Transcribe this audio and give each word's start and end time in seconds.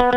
D'abord 0.00 0.16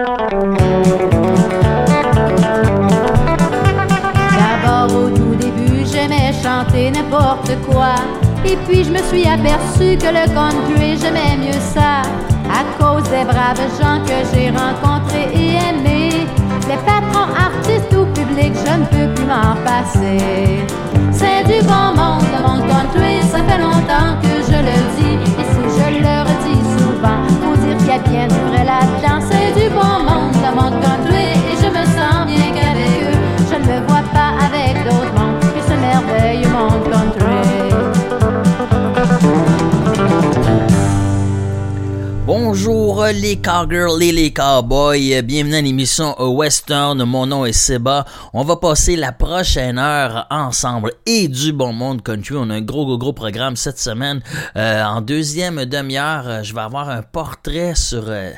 au 4.92 5.10
tout 5.10 5.36
début 5.36 5.86
j'aimais 5.86 6.34
chanter 6.42 6.90
n'importe 6.90 7.52
quoi. 7.70 7.94
Et 8.44 8.58
puis 8.68 8.84
je 8.84 8.90
me 8.90 8.98
suis 9.04 9.28
aperçu 9.28 9.96
que 9.98 10.08
le 10.08 10.26
country 10.34 10.98
j'aimais 11.00 11.38
mieux 11.38 11.62
ça. 11.76 12.02
À 12.50 12.64
cause 12.80 13.04
des 13.04 13.24
braves 13.24 13.62
gens 13.80 14.02
que 14.04 14.26
j'ai 14.34 14.50
rencontrés 14.50 15.30
et 15.32 15.58
aimés. 15.70 16.26
Les 16.68 16.78
patrons 16.78 17.32
artistes 17.38 17.94
ou 17.96 18.08
publics 18.20 18.56
je 18.66 18.72
ne 18.80 18.86
peux 18.86 19.14
plus 19.14 19.26
m'en 19.26 19.56
passer. 19.64 20.66
C'est 21.12 21.44
du 21.44 21.62
bon 21.68 21.94
monde 21.96 22.26
monde 22.44 22.68
country 22.68 23.22
ça 23.22 23.44
fait 23.44 23.62
longtemps 23.62 24.18
que 24.24 24.42
je 24.52 24.58
le 24.58 24.78
dis. 24.98 25.20
Et 25.40 25.46
si 25.54 25.62
je 25.78 25.88
le 26.02 26.16
redis 26.24 26.64
souvent 26.80 27.37
a 27.98 28.10
bien 28.10 28.28
du 28.28 28.36
vrai 28.50 28.64
là-dedans. 28.64 29.20
C'est 29.30 29.54
du 29.60 29.70
bon 29.70 30.04
monde 30.08 30.36
le 30.44 30.56
monde 30.56 30.82
country 30.82 31.28
Et 31.50 31.56
je 31.62 31.70
me 31.70 31.84
sens 31.86 32.26
bien 32.26 32.52
qu'avec 32.56 33.04
eux. 33.04 33.20
Je 33.50 33.56
ne 33.56 33.66
me 33.66 33.88
vois 33.88 34.04
pas 34.14 34.34
avec 34.46 34.84
d'autres 34.84 35.14
mondes 35.14 35.40
Que 35.40 35.62
ce 35.62 35.76
merveilleux 35.80 36.50
monde 36.50 36.84
Bonjour 42.28 43.06
les 43.06 43.38
cowgirls 43.38 44.04
et 44.04 44.12
les 44.12 44.34
cowboys, 44.34 45.22
bienvenue 45.22 45.56
à 45.56 45.62
l'émission 45.62 46.14
Western, 46.20 47.02
mon 47.06 47.26
nom 47.26 47.46
est 47.46 47.54
Seba. 47.54 48.04
On 48.34 48.44
va 48.44 48.58
passer 48.58 48.98
la 48.98 49.14
prochaine 49.14 49.80
heure 49.80 50.28
ensemble 50.30 50.92
et 51.06 51.30
du 51.30 51.54
bon 51.54 51.72
monde 51.72 52.04
country. 52.04 52.36
On 52.38 52.50
a 52.50 52.56
un 52.56 52.62
gros 52.62 52.86
gros 52.86 52.98
gros 52.98 53.14
programme 53.14 53.56
cette 53.56 53.80
semaine. 53.80 54.22
Euh, 54.58 54.84
en 54.84 55.00
deuxième 55.00 55.64
demi-heure, 55.64 56.44
je 56.44 56.54
vais 56.54 56.60
avoir 56.60 56.90
un 56.90 57.02
portrait 57.02 57.76
sur 57.76 58.04
euh, 58.10 58.32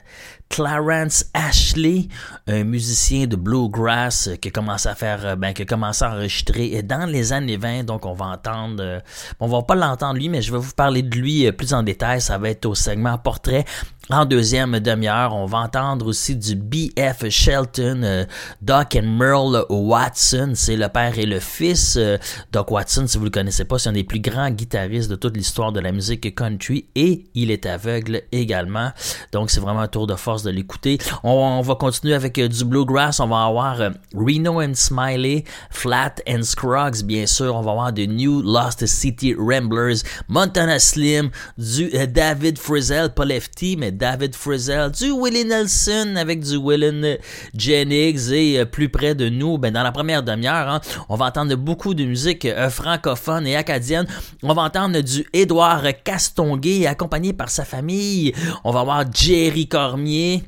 Clarence 0.49 1.25
Ashley, 1.35 2.07
un 2.47 2.63
musicien 2.63 3.27
de 3.27 3.35
bluegrass 3.35 4.27
euh, 4.27 4.35
qui 4.35 4.47
a 4.47 4.51
commencé 4.51 4.89
à 4.89 4.95
faire, 4.95 5.23
euh, 5.23 5.35
ben, 5.35 5.53
qui 5.53 5.61
a 5.61 5.65
commencé 5.65 6.03
à 6.03 6.11
enregistrer 6.11 6.81
dans 6.81 7.05
les 7.05 7.31
années 7.33 7.57
20. 7.57 7.83
Donc, 7.83 8.05
on 8.05 8.13
va 8.13 8.25
entendre, 8.25 8.83
euh, 8.83 8.99
on 9.39 9.47
va 9.47 9.61
pas 9.61 9.75
l'entendre 9.75 10.19
lui, 10.19 10.27
mais 10.27 10.41
je 10.41 10.51
vais 10.51 10.57
vous 10.57 10.73
parler 10.73 11.03
de 11.03 11.15
lui 11.15 11.45
euh, 11.45 11.51
plus 11.51 11.73
en 11.73 11.83
détail. 11.83 12.19
Ça 12.19 12.39
va 12.39 12.49
être 12.49 12.65
au 12.65 12.73
segment 12.73 13.17
portrait. 13.19 13.63
En 14.11 14.25
deuxième 14.25 14.79
demi-heure, 14.79 15.35
on 15.35 15.45
va 15.45 15.59
entendre 15.59 16.07
aussi 16.07 16.35
du 16.35 16.55
B.F. 16.55 17.29
Shelton, 17.29 18.01
euh, 18.03 18.25
Doc 18.59 18.97
and 18.99 19.05
Merle 19.05 19.67
Watson. 19.69 20.53
C'est 20.55 20.77
le 20.77 20.89
père 20.89 21.19
et 21.19 21.27
le 21.27 21.39
fils. 21.39 21.95
Euh, 21.95 22.17
Doc 22.51 22.71
Watson, 22.71 23.05
si 23.05 23.19
vous 23.19 23.25
le 23.25 23.29
connaissez 23.29 23.65
pas, 23.65 23.77
c'est 23.77 23.89
un 23.89 23.91
des 23.91 24.03
plus 24.03 24.19
grands 24.19 24.49
guitaristes 24.49 25.11
de 25.11 25.15
toute 25.15 25.37
l'histoire 25.37 25.71
de 25.71 25.79
la 25.79 25.91
musique 25.91 26.33
country 26.33 26.87
et 26.95 27.25
il 27.35 27.51
est 27.51 27.67
aveugle 27.67 28.23
également. 28.31 28.89
Donc, 29.31 29.51
c'est 29.51 29.59
vraiment 29.59 29.81
un 29.81 29.87
tour 29.87 30.07
de 30.07 30.15
force 30.15 30.41
de 30.41 30.49
l'écouter. 30.49 30.97
On, 31.23 31.61
va 31.61 31.75
continuer 31.75 32.15
avec 32.15 32.39
euh, 32.39 32.47
du 32.47 32.65
bluegrass. 32.65 33.19
On 33.19 33.27
va 33.27 33.45
avoir 33.45 33.77
Reno 34.15 34.59
and 34.59 34.73
Smiley, 34.73 35.43
Flat 35.69 36.15
and 36.27 36.41
Scruggs, 36.41 37.03
bien 37.03 37.27
sûr. 37.27 37.55
On 37.55 37.61
va 37.61 37.73
avoir 37.73 37.93
de 37.93 38.07
New 38.07 38.41
Lost 38.41 38.87
City 38.87 39.35
Ramblers, 39.37 39.97
Montana 40.29 40.79
Slim, 40.79 41.29
du 41.59 41.91
David 42.07 42.57
Frizzell, 42.57 43.13
pas 43.13 43.25
Lefty, 43.25 43.77
mais 43.77 43.98
David 43.99 44.33
Frizzell, 44.33 44.91
du 44.91 45.11
Willie 45.11 45.43
Nelson 45.43 46.15
avec 46.15 46.39
du 46.39 46.57
Willen 46.57 47.17
Jennings 47.53 48.31
et 48.31 48.59
euh, 48.59 48.65
plus 48.65 48.87
près 48.87 49.13
de 49.13 49.27
nous, 49.27 49.57
ben, 49.57 49.73
dans 49.73 49.83
la 49.83 49.91
première 49.91 50.23
demi-heure, 50.23 50.69
hein, 50.69 50.79
on 51.09 51.17
va 51.17 51.25
entendre 51.25 51.53
beaucoup 51.55 51.93
de 51.93 52.05
musique 52.05 52.45
euh, 52.45 52.69
francophone 52.69 53.45
et 53.45 53.57
acadienne. 53.57 54.07
On 54.41 54.53
va 54.53 54.61
entendre 54.61 55.01
du 55.01 55.25
Édouard 55.33 55.83
Castonguay 56.05 56.87
accompagné 56.87 57.33
par 57.33 57.49
sa 57.49 57.65
famille. 57.65 58.33
On 58.63 58.71
va 58.71 58.79
avoir 58.79 59.03
Jerry 59.13 59.67
Cormier. 59.67 60.43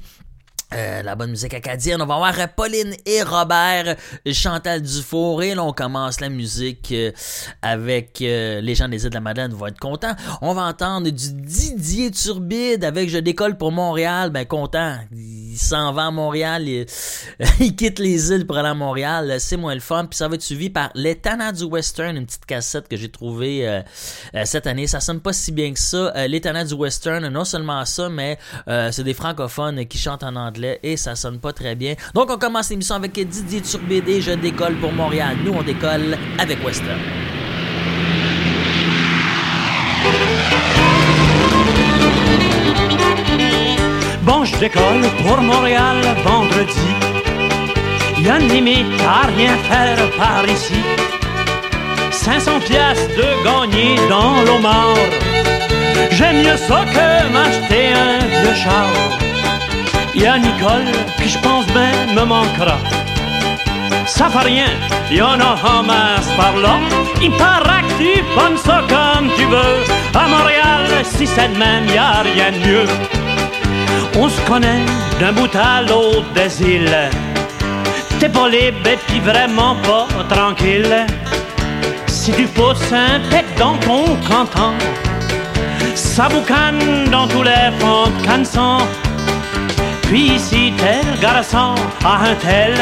Euh, 0.73 1.03
la 1.03 1.15
bonne 1.15 1.31
musique 1.31 1.53
acadienne. 1.53 2.01
On 2.01 2.05
va 2.05 2.15
voir 2.15 2.33
Pauline 2.55 2.93
et 3.05 3.23
Robert, 3.23 3.97
Chantal 4.31 4.81
Dufour. 4.81 5.43
Et 5.43 5.53
là, 5.53 5.63
on 5.63 5.73
commence 5.73 6.21
la 6.21 6.29
musique 6.29 6.93
euh, 6.93 7.11
avec 7.61 8.21
euh, 8.21 8.61
les 8.61 8.73
gens 8.73 8.87
des 8.87 9.03
îles 9.03 9.09
de 9.09 9.15
la 9.15 9.21
Madeleine 9.21 9.51
vont 9.51 9.67
être 9.67 9.79
contents. 9.79 10.15
On 10.41 10.53
va 10.53 10.63
entendre 10.63 11.09
du 11.09 11.33
Didier 11.33 12.11
Turbide 12.11 12.85
avec 12.85 13.09
Je 13.09 13.17
décolle 13.17 13.57
pour 13.57 13.73
Montréal. 13.73 14.29
Ben, 14.29 14.45
content. 14.45 14.97
Il 15.13 15.57
s'en 15.57 15.91
va 15.91 16.05
à 16.05 16.11
Montréal. 16.11 16.65
Il, 16.65 17.75
quitte 17.75 17.99
les 17.99 18.31
îles 18.31 18.47
pour 18.47 18.57
aller 18.57 18.69
à 18.69 18.73
Montréal. 18.73 19.35
C'est 19.39 19.57
moins 19.57 19.73
le 19.73 19.81
fun. 19.81 20.05
Puis 20.05 20.17
ça 20.17 20.29
va 20.29 20.35
être 20.35 20.41
suivi 20.41 20.69
par 20.69 20.89
Les 20.95 21.15
Tannants 21.15 21.51
du 21.51 21.65
Western, 21.65 22.15
une 22.15 22.25
petite 22.25 22.45
cassette 22.45 22.87
que 22.87 22.95
j'ai 22.95 23.09
trouvée 23.09 23.67
euh, 23.67 23.81
euh, 24.35 24.43
cette 24.45 24.67
année. 24.67 24.87
Ça 24.87 25.01
sonne 25.01 25.19
pas 25.19 25.33
si 25.33 25.51
bien 25.51 25.73
que 25.73 25.79
ça. 25.79 26.13
Euh, 26.15 26.27
Les 26.27 26.39
du 26.39 26.73
Western, 26.73 27.27
non 27.27 27.45
seulement 27.45 27.83
ça, 27.85 28.09
mais 28.09 28.37
euh, 28.67 28.91
c'est 28.91 29.03
des 29.03 29.13
francophones 29.13 29.85
qui 29.85 29.97
chantent 29.97 30.23
en 30.23 30.35
anglais 30.35 30.60
et 30.83 30.97
ça 30.97 31.15
sonne 31.15 31.39
pas 31.39 31.53
très 31.53 31.75
bien. 31.75 31.95
Donc 32.13 32.29
on 32.29 32.37
commence 32.37 32.69
l'émission 32.69 32.95
avec 32.95 33.13
Didier 33.13 33.61
Turbide 33.61 34.21
Je 34.21 34.31
décolle 34.31 34.75
pour 34.75 34.91
Montréal. 34.91 35.37
Nous, 35.43 35.53
on 35.53 35.63
décolle 35.63 36.17
avec 36.37 36.63
Western. 36.65 36.99
Bon, 44.23 44.45
je 44.45 44.57
décolle 44.57 45.03
pour 45.25 45.37
Montréal 45.41 45.97
vendredi. 46.23 46.87
Y'a 48.23 48.39
une 48.39 48.49
limite 48.49 49.01
à 49.01 49.27
rien 49.27 49.55
faire 49.69 49.97
par 50.17 50.47
ici. 50.47 50.81
500 52.11 52.59
piastres 52.59 53.09
de 53.17 53.43
gagner 53.43 53.95
dans 54.09 54.59
mort. 54.59 54.97
J'aime 56.11 56.43
mieux 56.43 56.57
ça 56.57 56.85
que 56.85 57.33
m'acheter 57.33 57.93
un 57.93 58.19
vieux 58.19 58.53
char. 58.53 59.30
Y'a 60.13 60.37
Nicole 60.37 60.91
qui 61.17 61.29
je 61.29 61.39
pense 61.39 61.65
ben 61.67 62.13
me 62.15 62.25
manquera. 62.25 62.77
Ça 64.05 64.29
fait 64.29 64.45
rien, 64.45 64.67
y 65.09 65.21
en 65.21 65.39
a 65.39 65.55
en 65.63 65.83
masse 65.83 66.29
par 66.35 66.55
là. 66.57 66.79
Il 67.21 67.31
paraît 67.31 67.81
que 67.83 68.03
tu 68.03 68.57
ça 68.63 68.81
comme 68.89 69.29
tu 69.37 69.45
veux. 69.45 69.77
À 70.13 70.27
Montréal, 70.27 71.05
si 71.05 71.25
c'est 71.25 71.47
de 71.53 71.57
même, 71.57 71.85
y 71.87 71.97
a 71.97 72.21
rien 72.21 72.51
de 72.51 72.59
mieux. 72.67 72.85
On 74.17 74.27
se 74.27 74.41
connaît 74.41 74.83
d'un 75.19 75.31
bout 75.31 75.55
à 75.55 75.81
l'autre 75.81 76.29
des 76.33 76.61
îles. 76.61 77.09
T'es 78.19 78.29
pas 78.29 78.49
libre 78.49 78.87
et 78.87 78.97
puis 79.07 79.19
vraiment 79.21 79.75
pas 79.75 80.07
tranquille. 80.29 81.05
Si 82.07 82.31
tu 82.33 82.47
pousses 82.47 82.91
un 82.91 83.19
pet 83.29 83.45
dans 83.57 83.77
ton 83.77 84.05
canton, 84.27 84.73
ça 85.95 86.27
boucane 86.27 87.09
dans 87.09 87.27
tous 87.27 87.43
les 87.43 87.71
fonds 87.79 88.07
de 88.07 88.27
canson. 88.27 88.77
Puis 90.11 90.37
si 90.37 90.73
tel 90.75 91.05
garçon 91.21 91.73
a 92.03 92.29
un 92.31 92.35
tel, 92.35 92.75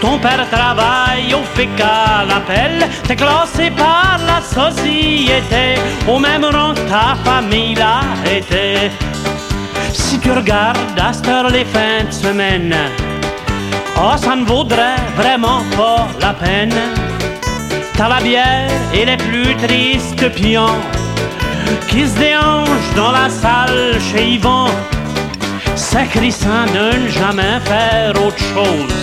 ton 0.00 0.18
père 0.18 0.48
travaille 0.50 1.34
au 1.34 1.42
FIC 1.54 1.78
à 1.78 2.24
l'appel, 2.24 2.88
t'es 3.06 3.16
classé 3.16 3.70
par 3.70 4.18
la 4.26 4.40
société, 4.40 5.74
au 6.08 6.18
même 6.18 6.46
rang 6.46 6.72
ta 6.88 7.16
famille 7.22 7.74
l'a 7.74 8.00
été. 8.24 8.90
Si 9.92 10.18
tu 10.18 10.32
regardes 10.32 10.98
à 10.98 11.12
cette 11.12 11.28
heure 11.28 11.50
les 11.50 11.66
fins 11.66 12.04
de 12.08 12.10
semaine, 12.10 12.74
oh, 13.98 14.16
ça 14.16 14.36
ne 14.36 14.46
vaudrait 14.46 15.02
vraiment 15.16 15.64
pas 15.76 16.08
la 16.18 16.32
peine. 16.32 16.80
T'as 17.94 18.08
la 18.08 18.22
bière 18.22 18.70
et 18.94 19.04
les 19.04 19.18
plus 19.18 19.54
tristes 19.56 20.30
pions 20.34 20.80
qui 21.88 22.08
se 22.08 22.18
déhanchent 22.18 22.94
dans 22.96 23.12
la 23.12 23.28
salle 23.28 24.00
chez 24.00 24.24
Yvon. 24.28 24.70
Sacrissant 25.76 26.66
de 26.74 26.98
ne 26.98 27.08
jamais 27.08 27.60
faire 27.64 28.12
autre 28.24 28.38
chose. 28.38 28.94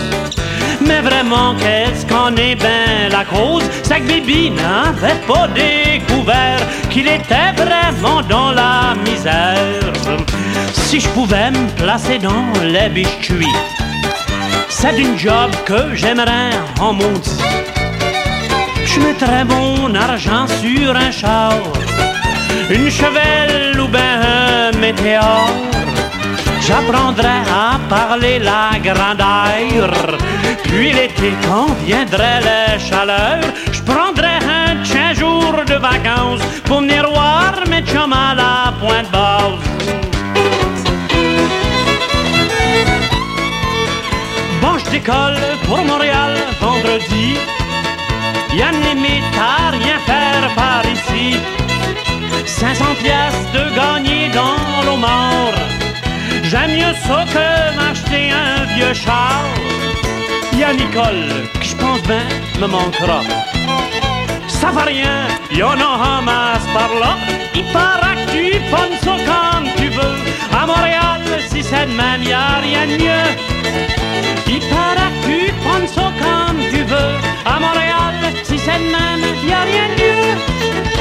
Mais 0.81 1.01
vraiment, 1.01 1.55
qu'est-ce 1.55 2.05
qu'en 2.05 2.35
est 2.35 2.55
bien 2.55 3.09
la 3.09 3.23
cause? 3.23 3.63
C'est 3.83 3.99
que 3.99 4.07
Bibi 4.07 4.51
n'avait 4.51 5.19
pas 5.27 5.47
découvert 5.47 6.59
qu'il 6.89 7.07
était 7.07 7.53
vraiment 7.55 8.21
dans 8.27 8.51
la 8.51 8.95
misère. 9.05 9.93
Si 10.73 10.99
je 10.99 11.07
pouvais 11.09 11.51
me 11.51 11.67
placer 11.75 12.17
dans 12.17 12.51
les 12.63 12.89
biscuits, 12.89 13.47
c'est 14.69 14.95
d'une 14.95 15.17
job 15.17 15.51
que 15.65 15.95
j'aimerais 15.95 16.51
en 16.81 16.93
maudit. 16.93 17.41
Je 18.85 18.99
mettrais 18.99 19.45
mon 19.45 19.93
argent 19.95 20.47
sur 20.47 20.95
un 20.95 21.11
char, 21.11 21.53
une 22.69 22.89
chevelle 22.89 23.79
ou 23.79 23.87
ben 23.87 24.21
un 24.21 24.77
météore. 24.77 25.72
J'apprendrais 26.65 27.43
à 27.51 27.77
parler 27.89 28.39
la 28.39 28.79
grandeur. 28.79 29.91
Puis 30.63 30.93
l'été, 30.93 31.33
quand 31.45 31.67
viendrait 31.85 32.39
la 32.39 32.79
chaleur, 32.79 33.41
je 33.69 33.81
prendrais 33.81 34.39
un 34.61 34.81
tien 34.81 35.13
jour 35.13 35.51
de 35.67 35.73
vacances 35.73 36.41
pour 36.63 36.79
venir 36.79 37.09
voir 37.09 37.53
mes 37.69 37.81
chums 37.81 38.13
à 38.13 38.33
la 38.33 38.73
pointe 38.79 39.11
basse. 39.11 39.59
Bon, 44.61 44.77
je 44.77 44.89
décolle 44.89 45.43
pour 45.67 45.83
Montréal 45.83 46.33
vendredi. 46.61 47.35
Y'a 48.55 48.71
une 48.71 48.81
limite 48.87 49.35
à 49.37 49.71
rien 49.71 49.99
faire 50.05 50.55
par 50.55 50.83
ici. 50.85 51.35
500 52.45 52.85
piastres 53.03 53.51
de 53.51 53.75
gagner 53.75 54.29
dans 54.29 54.85
l'eau 54.85 55.62
mieux 56.73 56.95
ça 57.07 57.25
que 57.33 57.75
m'acheter 57.77 58.31
un 58.31 58.65
vieux 58.73 58.93
char. 58.93 59.43
Y'a 60.57 60.73
Nicole, 60.73 61.29
que 61.59 61.65
je 61.65 61.75
pense 61.75 62.01
bien 62.03 62.27
me 62.59 62.67
manquera. 62.67 63.21
Ça 64.47 64.71
va 64.71 64.83
rien, 64.83 65.27
y'en 65.51 65.77
a 65.89 65.91
un 66.15 66.21
masse 66.21 66.67
par 66.73 66.91
là. 67.01 67.13
Il 67.55 67.65
paraît 67.77 68.15
que 68.19 68.31
tu 68.33 68.45
pognes 68.71 68.99
ça 69.05 69.15
comme 69.29 69.67
tu 69.77 69.87
veux. 69.97 70.17
À 70.59 70.65
Montréal, 70.65 71.21
si 71.49 71.61
c'est 71.63 71.85
de 71.87 71.95
même, 72.01 72.23
y'a 72.23 72.59
rien 72.67 72.83
de 72.91 72.95
mieux. 73.03 73.29
Il 74.47 74.61
paraît 74.73 75.11
que 75.13 75.27
tu 75.27 75.53
pognes 75.65 75.91
ça 75.97 76.07
comme 76.23 76.59
tu 76.71 76.81
veux. 76.91 77.13
À 77.53 77.59
Montréal, 77.65 78.15
si 78.43 78.57
c'est 78.57 78.79
de 78.83 78.89
même, 78.95 79.23
y'a 79.49 79.61
rien 79.71 79.87
de 79.89 79.95
mieux. 80.01 80.92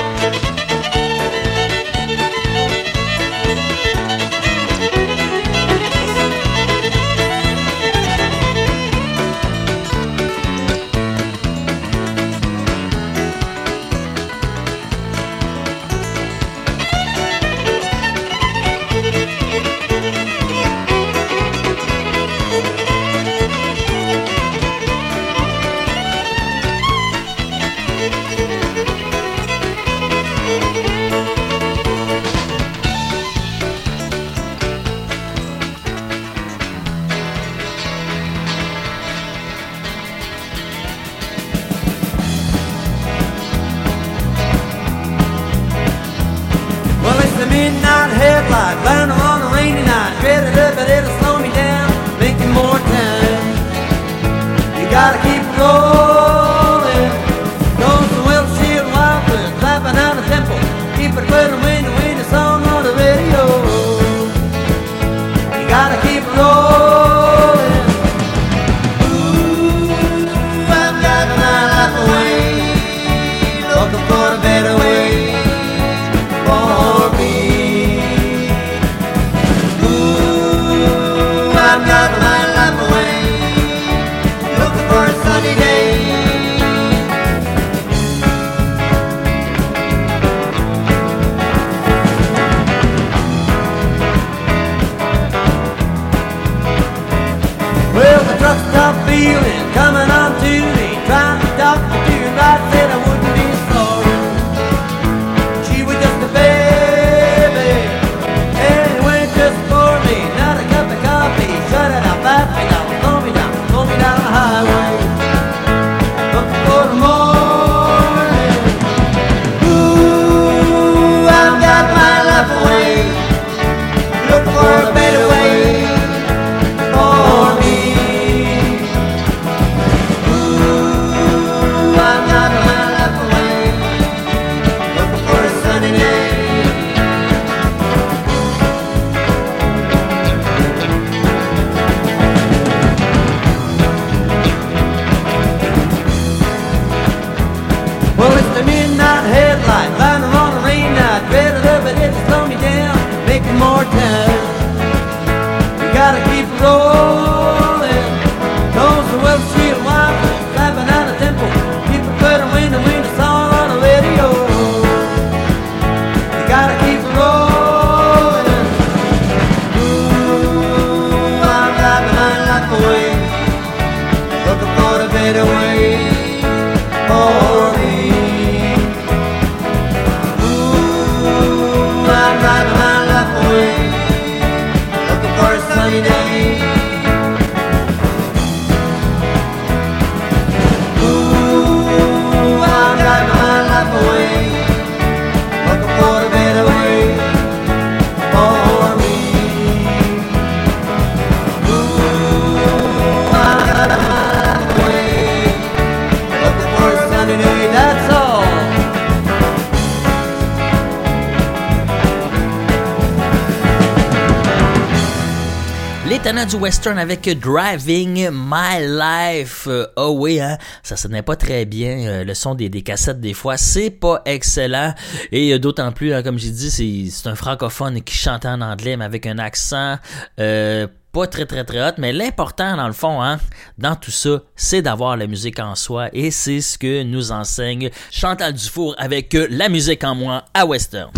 du 216.47 216.57
western 216.57 216.99
avec 216.99 217.29
Driving 217.39 218.29
My 218.33 218.81
Life. 218.81 219.67
Euh, 219.69 219.87
oh 219.97 220.17
oui, 220.19 220.41
hein, 220.41 220.59
ça 220.83 220.97
sonnait 220.97 221.23
pas 221.23 221.37
très 221.37 221.65
bien. 221.65 221.99
Euh, 221.99 222.25
le 222.25 222.35
son 222.35 222.57
des, 222.57 222.69
cassettes, 222.83 223.21
des 223.21 223.35
fois, 223.35 223.57
c'est 223.57 223.91
pas 223.91 224.23
excellent. 224.25 224.93
Et 225.31 225.53
euh, 225.53 225.59
d'autant 225.61 225.93
plus, 225.93 226.13
hein, 226.13 226.23
comme 226.23 226.39
j'ai 226.39 226.51
dit, 226.51 227.11
c'est 227.11 227.29
un 227.29 227.37
francophone 227.37 228.03
qui 228.03 228.17
chante 228.17 228.45
en 228.45 228.61
anglais, 228.61 228.97
mais 228.97 229.05
avec 229.05 229.27
un 229.27 229.39
accent 229.39 229.99
euh, 230.41 230.89
pas 231.13 231.27
très 231.29 231.47
très 231.47 231.65
très 231.65 231.81
hot, 231.81 231.95
mais 231.99 232.13
l'important 232.13 232.77
dans 232.77 232.89
le 232.89 232.95
fond, 232.95 233.23
hein, 233.23 233.39
dans 233.79 233.95
tout 233.95 234.11
ça, 234.11 234.43
c'est 234.57 234.83
d'avoir 234.83 235.17
la 235.17 235.29
musique 235.29 235.61
en 235.61 235.77
soi 235.77 236.09
et 236.13 236.31
c'est 236.31 236.61
ce 236.61 236.77
que 236.77 237.05
nous 237.05 237.31
enseigne 237.31 237.91
Chantal 238.11 238.55
Dufour 238.55 238.97
avec 238.99 239.37
La 239.51 239.69
musique 239.69 240.03
en 240.03 240.15
moi 240.15 240.45
à 240.55 240.67
Western. 240.67 241.13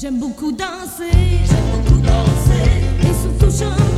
J'aime 0.00 0.18
beaucoup 0.18 0.50
danser. 0.50 1.10
J'aime 1.10 1.84
beaucoup 1.84 2.00
danser. 2.00 2.80
Et 3.02 3.12
surtout 3.12 3.54
chanter. 3.54 3.89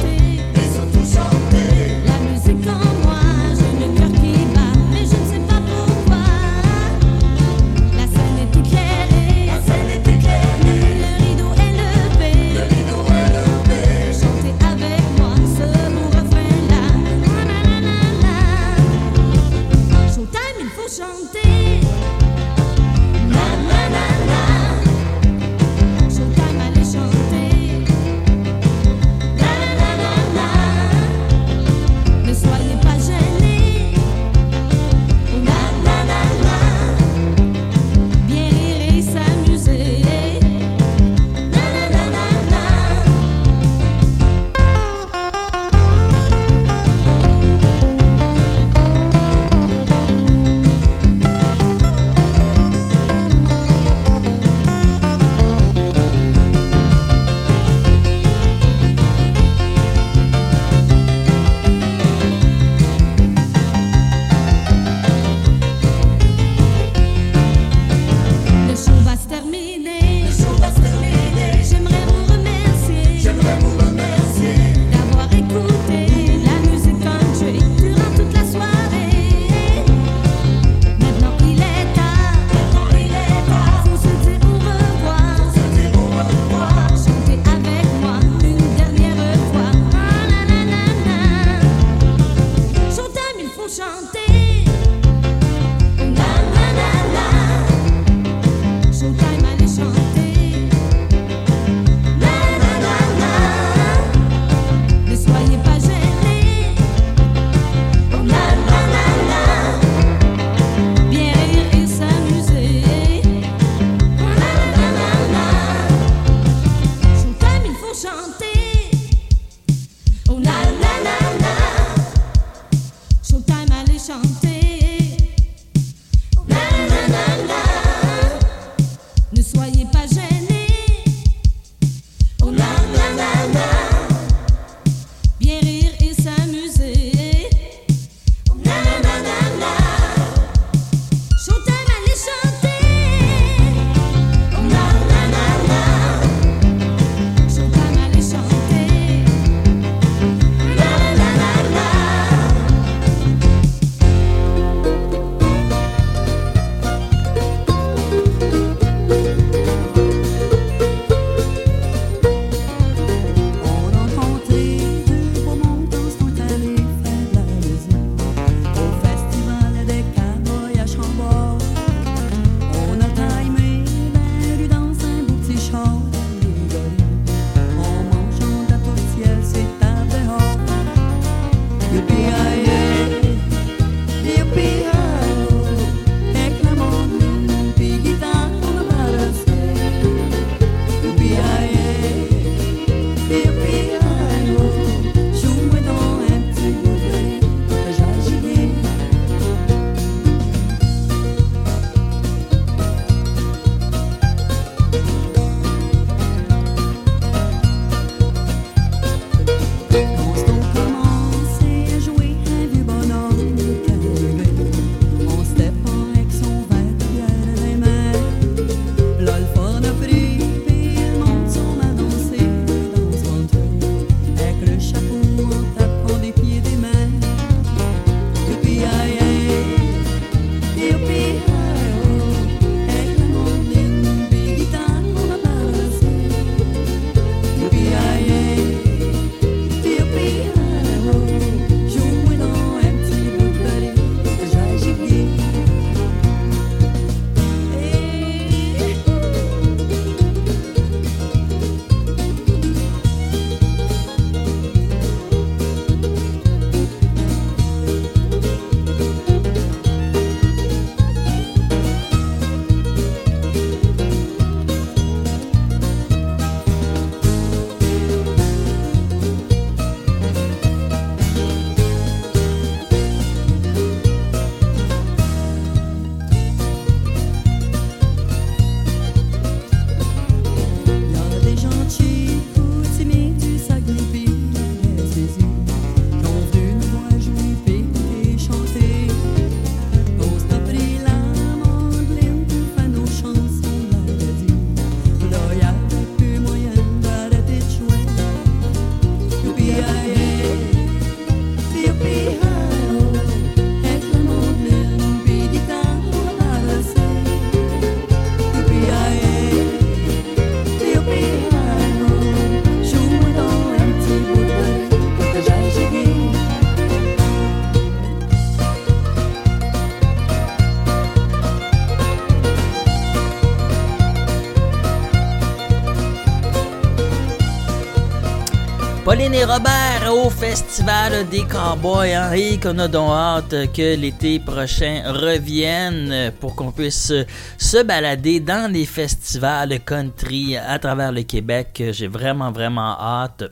Robert 329.44 330.14
au 330.14 330.30
Festival 330.30 331.28
des 331.28 331.44
Cowboys 331.44 332.32
et 332.36 332.60
qu'on 332.60 332.78
a 332.78 332.86
donc 332.86 333.10
hâte 333.10 333.72
que 333.72 333.96
l'été 333.96 334.38
prochain 334.38 335.02
revienne 335.06 336.32
pour 336.38 336.54
qu'on 336.54 336.70
puisse 336.70 337.12
se 337.58 337.82
balader 337.82 338.38
dans 338.38 338.70
les 338.70 338.86
festivals 338.86 339.80
country 339.84 340.56
à 340.56 340.78
travers 340.78 341.10
le 341.10 341.22
Québec. 341.22 341.82
J'ai 341.90 342.06
vraiment, 342.06 342.52
vraiment 342.52 342.96
hâte. 343.00 343.44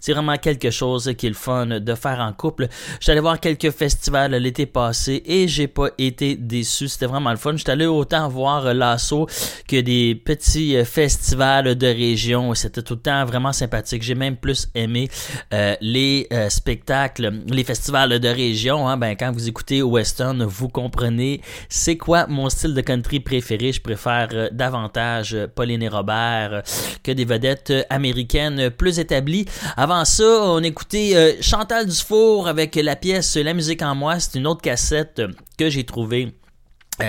C'est 0.00 0.12
vraiment 0.12 0.36
quelque 0.36 0.70
chose 0.70 1.12
qui 1.16 1.26
est 1.26 1.30
le 1.30 1.34
fun 1.34 1.66
de 1.66 1.94
faire 1.94 2.20
en 2.20 2.32
couple. 2.32 2.68
J'allais 3.00 3.20
voir 3.20 3.40
quelques 3.40 3.70
festivals 3.70 4.32
l'été 4.32 4.66
passé 4.66 5.22
et 5.24 5.48
j'ai 5.48 5.68
pas 5.68 5.88
été 5.98 6.36
déçu. 6.36 6.88
C'était 6.88 7.06
vraiment 7.06 7.30
le 7.30 7.36
fun. 7.36 7.56
J'étais 7.56 7.72
allé 7.72 7.86
autant 7.86 8.28
voir 8.28 8.72
l'assaut 8.74 9.26
que 9.68 9.80
des 9.80 10.14
petits 10.14 10.76
festivals 10.84 11.74
de 11.74 11.86
région. 11.86 12.54
C'était 12.54 12.82
tout 12.82 12.94
le 12.94 13.00
temps 13.00 13.24
vraiment 13.24 13.52
sympathique. 13.52 14.02
J'ai 14.02 14.14
même 14.14 14.36
plus 14.36 14.68
aimé 14.74 15.08
euh, 15.52 15.74
les 15.80 16.26
euh, 16.32 16.48
spectacles, 16.48 17.32
les 17.46 17.64
festivals 17.64 18.18
de 18.18 18.28
région. 18.28 18.88
Hein. 18.88 18.96
Ben, 18.96 19.16
quand 19.16 19.32
vous 19.32 19.48
écoutez 19.48 19.82
Western, 19.82 20.42
vous 20.44 20.68
comprenez 20.68 21.40
c'est 21.68 21.96
quoi 21.96 22.26
mon 22.28 22.48
style 22.48 22.74
de 22.74 22.80
country 22.80 23.20
préféré. 23.20 23.72
Je 23.72 23.80
préfère 23.80 24.28
euh, 24.32 24.48
davantage 24.52 25.36
Pauline 25.54 25.82
et 25.82 25.88
Robert 25.88 26.62
que 27.02 27.12
des 27.12 27.24
vedettes 27.24 27.72
américaines 27.90 28.70
plus 28.70 28.98
établies. 28.98 29.46
Avant 29.76 29.89
ça, 30.04 30.42
on 30.44 30.62
écoutait 30.62 31.38
Chantal 31.40 31.86
Dufour 31.86 32.46
avec 32.48 32.76
la 32.76 32.96
pièce 32.96 33.36
La 33.36 33.54
musique 33.54 33.82
en 33.82 33.94
moi. 33.94 34.20
C'est 34.20 34.38
une 34.38 34.46
autre 34.46 34.62
cassette 34.62 35.20
que 35.58 35.68
j'ai 35.68 35.84
trouvée 35.84 36.26
euh, 36.26 36.39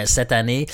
cette 0.06 0.32
année. 0.32 0.66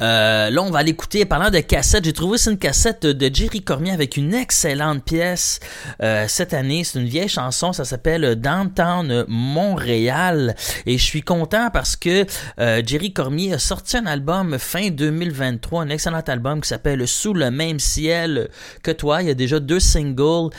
Euh, 0.00 0.50
là, 0.50 0.62
on 0.62 0.70
va 0.70 0.82
l'écouter. 0.82 1.24
Parlant 1.24 1.50
de 1.50 1.60
cassette, 1.60 2.04
j'ai 2.04 2.12
trouvé 2.12 2.38
c'est 2.38 2.50
une 2.50 2.58
cassette 2.58 3.06
de 3.06 3.34
Jerry 3.34 3.62
Cormier 3.62 3.92
avec 3.92 4.16
une 4.16 4.34
excellente 4.34 5.04
pièce 5.04 5.60
euh, 6.02 6.26
cette 6.28 6.54
année. 6.54 6.84
C'est 6.84 6.98
une 6.98 7.06
vieille 7.06 7.28
chanson, 7.28 7.72
ça 7.72 7.84
s'appelle 7.84 8.36
Downtown 8.36 9.24
Montréal. 9.28 10.54
Et 10.86 10.98
je 10.98 11.04
suis 11.04 11.22
content 11.22 11.70
parce 11.72 11.96
que 11.96 12.26
Jerry 12.58 13.12
Cormier 13.12 13.54
a 13.54 13.58
sorti 13.58 13.96
un 13.96 14.06
album 14.06 14.58
fin 14.58 14.90
2023, 14.90 15.82
un 15.82 15.88
excellent 15.88 16.20
album 16.20 16.60
qui 16.60 16.68
s'appelle 16.68 17.06
Sous 17.06 17.34
le 17.34 17.50
même 17.50 17.78
ciel 17.78 18.48
que 18.82 18.90
toi. 18.90 19.22
Il 19.22 19.28
y 19.28 19.30
a 19.30 19.34
déjà 19.34 19.60
deux 19.60 19.80
singles 19.80 20.50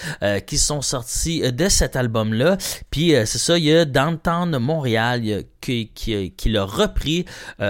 qui 0.46 0.58
sont 0.58 0.82
sortis 0.82 1.42
de 1.52 1.70
cet 1.70 1.96
album-là. 1.96 2.58
Puis 2.92 3.14
c'est 3.26 3.38
ça, 3.38 3.58
il 3.58 3.66
y 3.66 3.74
a 3.74 3.86
Downtown 3.86 4.58
Montréal 4.58 5.22
qui, 5.62 5.90
l'a 6.46 6.64
repris 6.64 7.26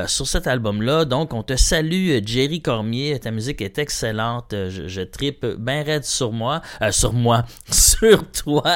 sur 0.07 0.27
cet 0.27 0.47
album-là. 0.47 1.05
Donc, 1.05 1.33
on 1.33 1.43
te 1.43 1.55
salue, 1.55 2.19
Jerry 2.25 2.61
Cormier. 2.61 3.19
Ta 3.19 3.31
musique 3.31 3.61
est 3.61 3.77
excellente. 3.77 4.51
Je, 4.51 4.87
je 4.87 5.01
tripe 5.01 5.45
bien 5.45 5.83
raide 5.83 6.03
sur 6.03 6.31
moi. 6.31 6.61
Euh, 6.81 6.91
sur 6.91 7.13
moi. 7.13 7.43
sur 7.69 8.29
toi. 8.31 8.75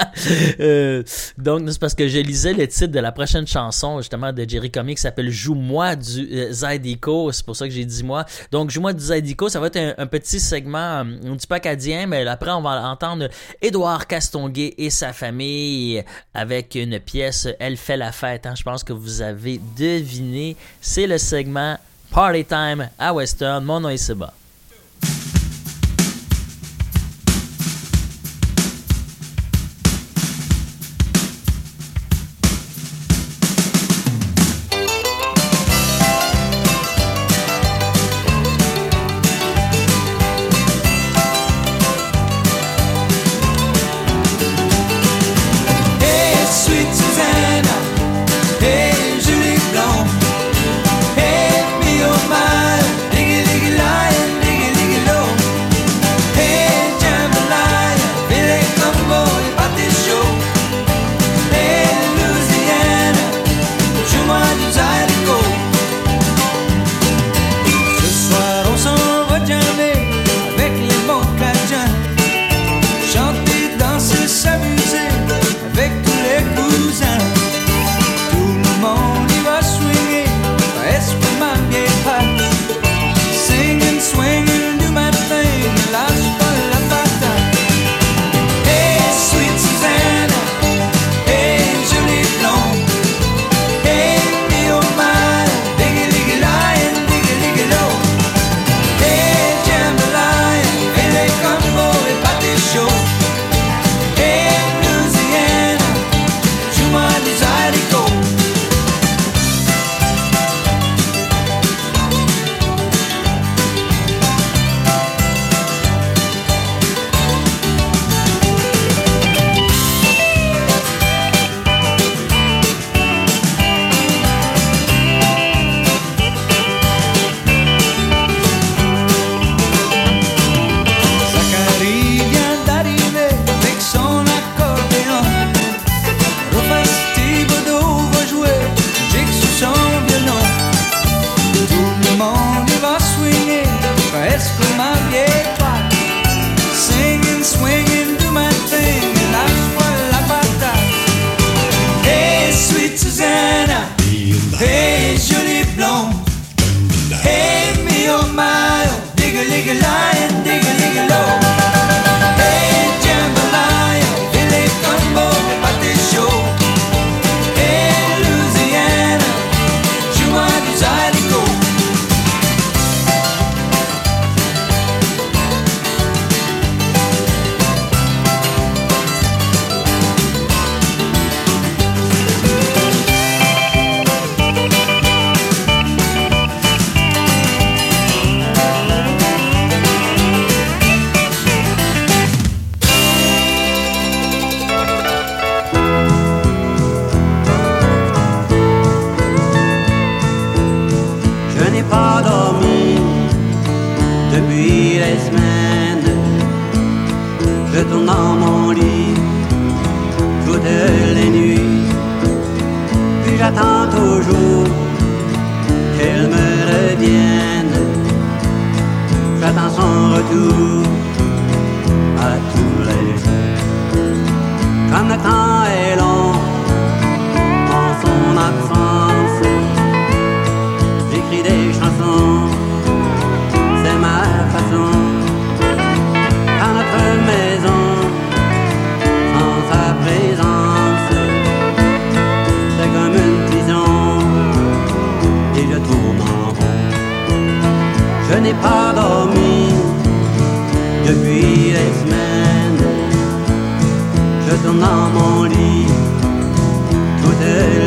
Euh, 0.60 1.04
donc, 1.38 1.70
c'est 1.70 1.80
parce 1.80 1.96
que 1.96 2.08
je 2.08 2.20
lisais 2.20 2.54
le 2.54 2.68
titre 2.68 2.92
de 2.92 3.00
la 3.00 3.12
prochaine 3.12 3.48
chanson, 3.48 4.00
justement, 4.00 4.32
de 4.32 4.46
Jerry 4.48 4.72
Cormier 4.72 4.96
qui 4.96 5.02
s'appelle 5.02 5.30
Joue-moi 5.30 5.96
du 5.96 6.28
euh, 6.32 6.52
Zydeco. 6.52 7.32
C'est 7.32 7.46
pour 7.46 7.56
ça 7.56 7.68
que 7.68 7.74
j'ai 7.74 7.86
dit 7.86 8.04
moi. 8.04 8.26
Donc, 8.52 8.70
Joue-moi 8.70 8.94
du 8.94 9.04
Zydeco, 9.04 9.50
ça 9.50 9.60
va 9.60 9.68
être 9.68 9.96
un, 9.98 10.06
petit 10.08 10.40
segment, 10.40 11.04
on 11.24 11.36
dit 11.36 11.48
pas 11.48 11.56
acadien, 11.56 12.06
mais 12.08 12.28
après, 12.28 12.52
on 12.52 12.62
va 12.62 12.90
entendre 12.90 13.30
Édouard 13.62 14.08
Castonguay 14.08 14.74
et 14.78 14.90
sa 14.90 15.14
famille 15.14 16.04
avec 16.34 16.76
une 16.76 17.00
pièce 17.00 17.48
Elle 17.60 17.78
fait 17.78 17.98
la 17.98 18.12
fête. 18.12 18.46
Hein. 18.46 18.54
Je 18.58 18.64
pense 18.64 18.84
que 18.84 18.94
vous 18.94 19.01
avez 19.22 19.60
deviné. 19.78 20.56
C'est 20.82 21.08
le 21.08 21.18
segment 21.18 21.78
Party 22.12 22.46
Time 22.46 22.90
à 23.00 23.14
Western. 23.14 23.64
Mon 23.64 23.80
nom 23.80 23.90
est 23.90 23.98
Seba. 23.98 24.34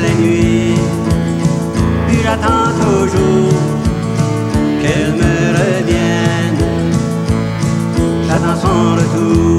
Les 0.04 0.14
nuits. 0.22 0.78
Puis 2.06 2.18
j'attends 2.22 2.70
toujours 2.84 3.52
qu'elle 4.80 5.12
me 5.12 5.34
revienne. 5.58 6.58
J'attends 8.26 8.58
son 8.64 8.94
retour 9.00 9.53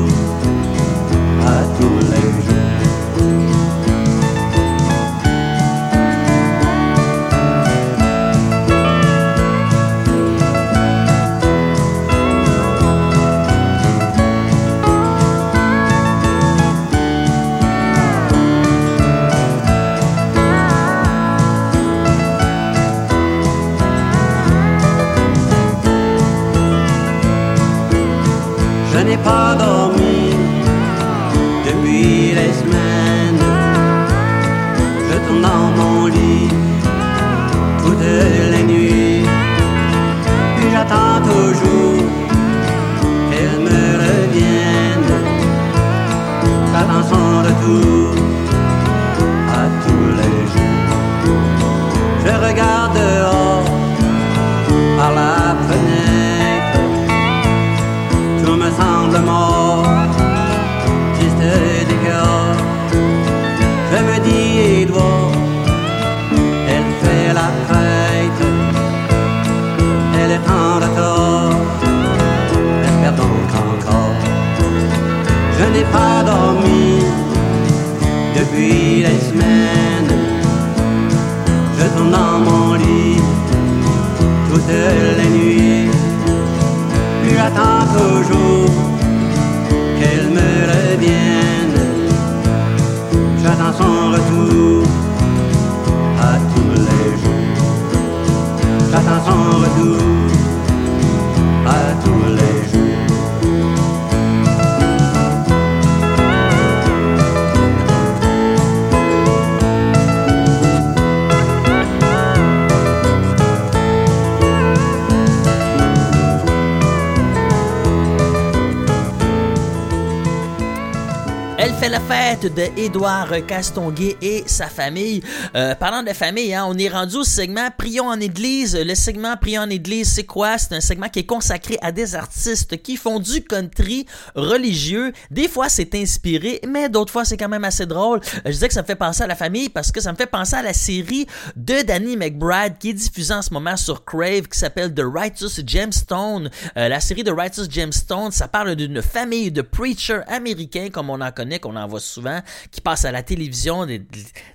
fait 121.86 121.90
la 121.90 122.00
fête 122.00 122.56
de 122.56 122.80
Édouard 122.80 123.30
Castonguay 123.46 124.18
et 124.20 124.44
sa 124.48 124.66
famille. 124.66 125.22
Euh, 125.56 125.76
parlant 125.76 126.02
de 126.02 126.14
famille, 126.14 126.52
hein, 126.54 126.66
on 126.68 126.76
est 126.78 126.90
rendu 126.90 127.18
au 127.18 127.24
segment 127.24 127.70
Prions 127.78 128.08
en 128.08 128.20
Église. 128.20 128.76
Le 128.76 128.96
segment 128.96 129.38
Prions 129.38 129.62
en 129.62 129.70
Église, 129.70 130.12
c'est 130.12 130.24
quoi? 130.24 130.58
C'est 130.58 130.74
un 130.74 130.82
segment 130.82 131.10
qui 131.10 131.20
est 131.20 131.26
consacré 131.26 131.78
à 131.84 131.92
des 131.92 132.16
artistes 132.16 132.82
qui 132.82 132.98
font 132.98 133.20
du 133.20 133.44
country 133.44 134.08
religieux. 134.36 135.14
Des 135.30 135.48
fois, 135.48 135.70
c'est 135.70 135.94
inspiré, 135.94 136.60
mais 136.68 136.90
d'autres 136.90 137.12
fois, 137.12 137.24
c'est 137.24 137.38
quand 137.38 137.50
même 137.50 137.66
assez 137.66 137.86
drôle. 137.86 138.20
Euh, 138.38 138.42
Je 138.46 138.52
disais 138.52 138.68
que 138.68 138.74
ça 138.74 138.82
me 138.82 138.88
fait 138.88 138.96
penser 138.96 139.24
à 139.24 139.28
la 139.28 139.36
famille 139.36 139.70
parce 139.70 139.92
que 139.92 140.02
ça 140.02 140.12
me 140.12 140.18
fait 140.18 140.26
penser 140.26 140.56
à 140.56 140.64
la 140.64 140.74
série 140.74 141.28
de 141.56 141.84
Danny 141.84 142.18
McBride 142.18 142.80
qui 142.80 142.92
est 142.92 142.94
diffusée 142.94 143.34
en 143.34 143.44
ce 143.44 143.54
moment 143.54 143.78
sur 143.78 144.04
Crave 144.04 144.48
qui 144.48 144.58
s'appelle 144.58 144.92
The 144.92 145.04
Righteous 145.06 145.62
Gemstone. 145.64 146.50
Euh, 146.78 146.88
la 146.88 147.00
série 147.00 147.24
The 147.24 147.34
Righteous 147.36 147.70
Gemstone, 147.70 148.32
ça 148.32 148.48
parle 148.48 148.76
d'une 148.76 149.04
famille 149.04 149.52
de 149.52 149.62
preachers 149.62 150.22
américains 150.28 150.90
comme 150.92 151.12
on 151.12 151.22
en 151.22 151.32
connaît, 151.32 151.60
en 151.76 151.88
voit 151.88 152.00
souvent, 152.00 152.42
qui 152.72 152.82
passent 152.82 153.06
à 153.06 153.12
la 153.12 153.24
télévision 153.24 153.86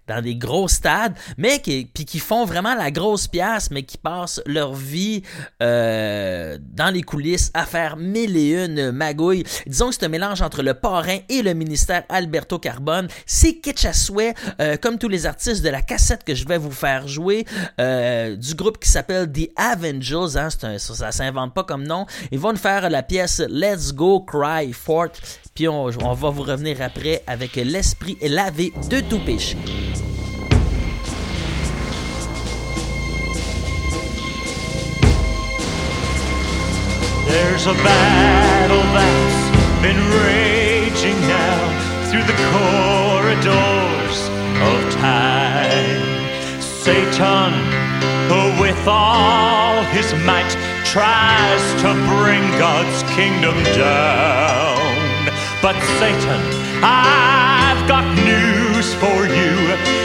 dans 0.09 0.23
des 0.23 0.37
gros 0.37 0.69
stades, 0.69 1.15
mais 1.37 1.61
qui, 1.61 1.89
puis 1.93 2.05
qui 2.05 2.19
font 2.19 2.45
vraiment 2.45 2.75
la 2.75 2.91
grosse 2.91 3.29
pièce, 3.29 3.71
mais 3.71 3.83
qui 3.83 3.99
passent 3.99 4.43
leur 4.47 4.75
vie 4.75 5.23
euh, 5.63 6.59
dans 6.61 6.91
les 6.91 7.03
coulisses 7.03 7.51
à 7.55 7.65
faire 7.67 7.97
mille 7.97 8.37
et 8.37 8.65
une 8.65 8.91
magouilles. 8.91 9.45
Disons 9.67 9.89
que 9.89 9.95
c'est 9.95 10.05
un 10.05 10.09
mélange 10.09 10.43
entre 10.43 10.63
le 10.63 10.75
parrain 10.75 11.19
et 11.29 11.43
le 11.43 11.55
ministère 11.55 12.05
Alberto 12.09 12.59
Carbone. 12.59 13.09
C'est 13.27 13.55
kitsch 13.55 13.85
à 13.85 13.93
souhait, 13.93 14.35
comme 14.81 14.99
tous 14.99 15.09
les 15.09 15.27
artistes 15.27 15.63
de 15.63 15.69
la 15.69 15.83
cassette 15.83 16.25
que 16.25 16.35
je 16.35 16.47
vais 16.47 16.59
vous 16.59 16.71
faire 16.71 17.09
jouer, 17.09 17.45
euh, 17.81 18.37
du 18.37 18.55
groupe 18.55 18.79
qui 18.79 18.89
s'appelle 18.89 19.31
The 19.31 19.51
Avengers, 19.57 20.37
hein, 20.37 20.49
ça, 20.51 20.79
ça 20.79 21.13
s'invente 21.13 21.55
pas 21.55 21.65
comme 21.65 21.85
nom. 21.87 22.07
Ils 22.31 22.39
vont 22.39 22.53
nous 22.53 22.59
faire 22.59 22.89
la 22.89 23.03
pièce 23.03 23.41
Let's 23.49 23.93
Go 23.93 24.21
Cry 24.21 24.73
Forth, 24.73 25.41
puis 25.55 25.69
on, 25.69 25.85
on 25.85 26.13
va 26.15 26.31
vous 26.31 26.43
revenir 26.43 26.81
après 26.83 27.10
avec 27.27 27.57
l'esprit 27.57 28.17
lavé 28.23 28.73
de 28.89 29.01
tout 29.01 29.21
péché. 29.21 29.57
There's 37.27 37.67
a 37.67 37.75
battle 37.85 38.83
that's 38.93 39.83
been 39.83 40.01
raging 40.25 41.19
now 41.29 42.11
through 42.11 42.25
the 42.25 42.39
corridors 42.53 44.19
of 44.61 44.93
time. 44.95 46.61
Satan, 46.61 47.53
who 48.29 48.61
with 48.61 48.89
all 48.89 49.83
his 49.95 50.13
might 50.25 50.51
tries 50.85 51.63
to 51.83 51.93
bring 52.11 52.43
God's 52.59 53.03
kingdom 53.15 53.63
down. 53.79 55.31
But 55.63 55.77
Satan, 56.01 56.60
I've 56.83 57.87
got 57.87 58.05
news 58.25 58.95
for 58.95 59.27
you. 59.27 59.55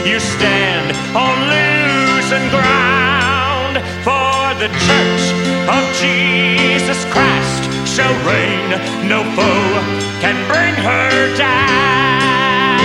You 0.04 0.20
stand 0.20 0.92
on 1.16 1.36
losing 1.48 2.48
ground, 2.50 3.80
for 4.04 4.54
the 4.60 4.68
church 4.86 5.24
of 5.68 5.82
Jesus 5.96 7.04
Christ 7.06 7.62
shall 7.88 8.14
reign. 8.26 8.70
No 9.08 9.24
foe 9.34 9.80
can 10.20 10.36
bring 10.48 10.74
her 10.84 11.36
down. 11.36 12.78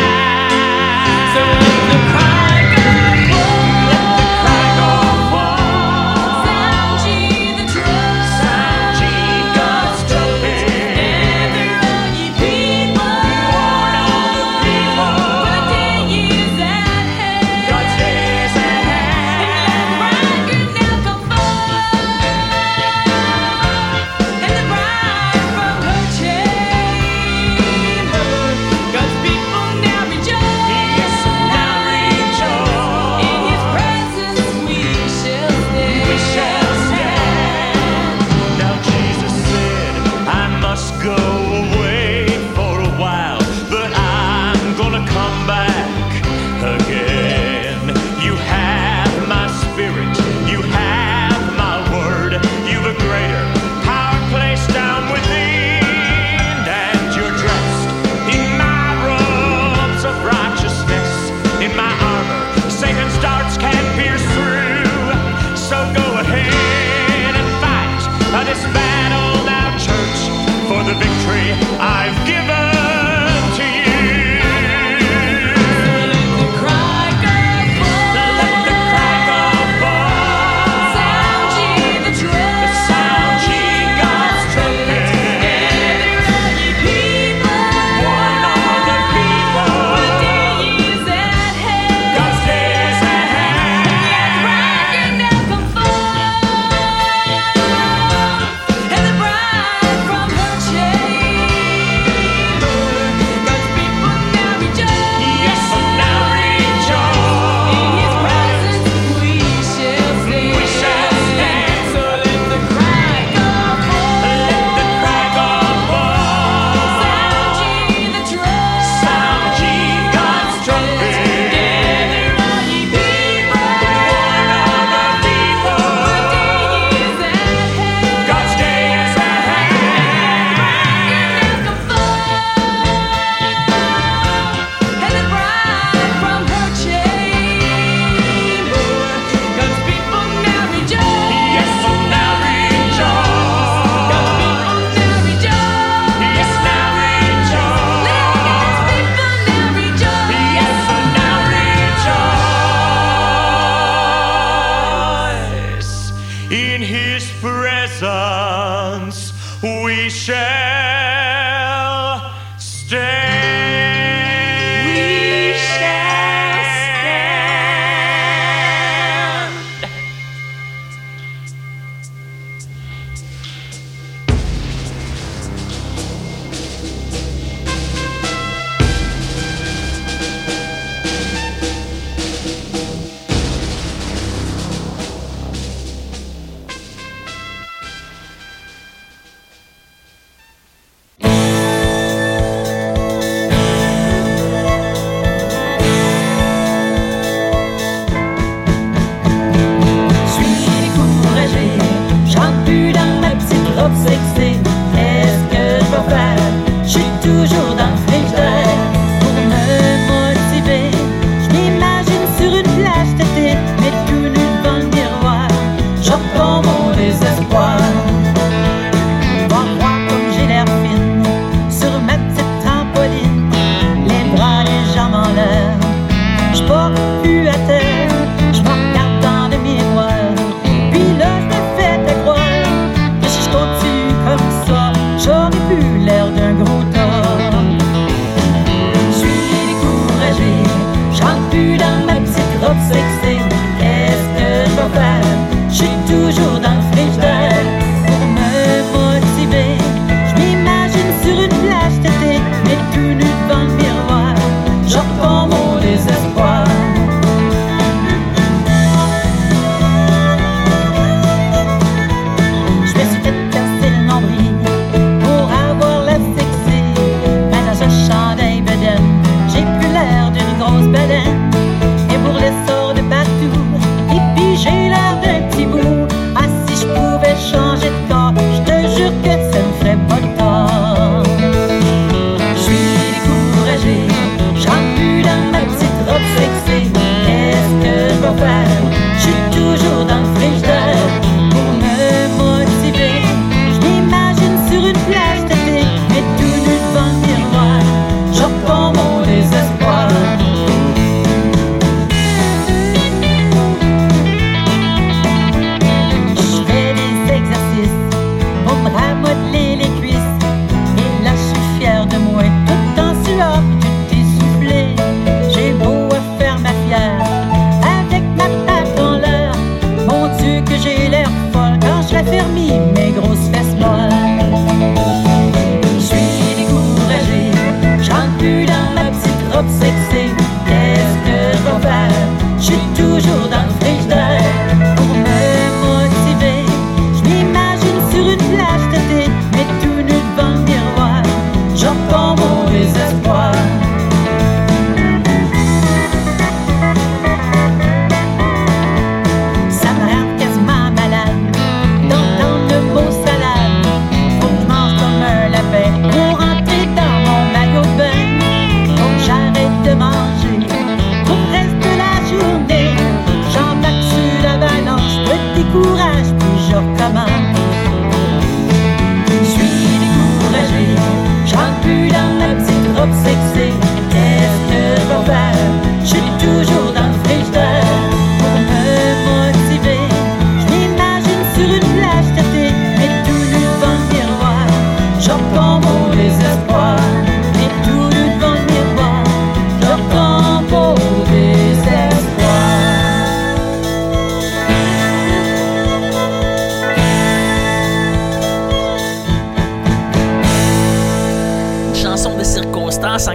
So 1.36 1.71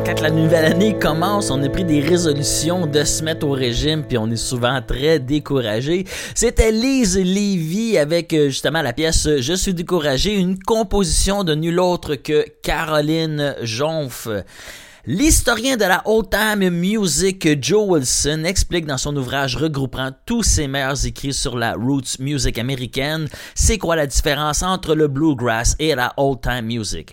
quand 0.06 0.20
la 0.20 0.30
nouvelle 0.30 0.66
année 0.66 0.96
commence, 0.96 1.50
on 1.50 1.60
a 1.64 1.68
pris 1.68 1.84
des 1.84 2.00
résolutions 2.00 2.86
de 2.86 3.02
se 3.02 3.24
mettre 3.24 3.44
au 3.44 3.50
régime, 3.50 4.04
puis 4.04 4.16
on 4.16 4.30
est 4.30 4.36
souvent 4.36 4.80
très 4.80 5.18
découragé. 5.18 6.04
C'était 6.32 6.70
Lise 6.70 7.18
Levy 7.18 7.98
avec 7.98 8.32
euh, 8.32 8.46
justement 8.46 8.82
la 8.82 8.92
pièce 8.92 9.28
Je 9.40 9.52
suis 9.52 9.74
découragé, 9.74 10.34
une 10.34 10.60
composition 10.60 11.42
de 11.42 11.56
nul 11.56 11.80
autre 11.80 12.14
que 12.14 12.44
Caroline 12.62 13.56
Jonf. 13.62 14.28
L'historien 15.06 15.76
de 15.76 15.84
la 15.84 16.02
old 16.04 16.30
time 16.30 16.70
music 16.70 17.60
Joe 17.60 17.88
Wilson 17.88 18.44
explique 18.44 18.86
dans 18.86 18.98
son 18.98 19.16
ouvrage 19.16 19.56
regroupant 19.56 20.10
tous 20.24 20.44
ses 20.44 20.68
meilleurs 20.68 21.04
écrits 21.04 21.34
sur 21.34 21.56
la 21.58 21.72
roots 21.72 22.20
music 22.20 22.58
américaine, 22.58 23.26
c'est 23.56 23.78
quoi 23.78 23.96
la 23.96 24.06
différence 24.06 24.62
entre 24.62 24.94
le 24.94 25.08
bluegrass 25.08 25.74
et 25.80 25.96
la 25.96 26.12
old 26.16 26.40
time 26.40 26.66
music. 26.66 27.12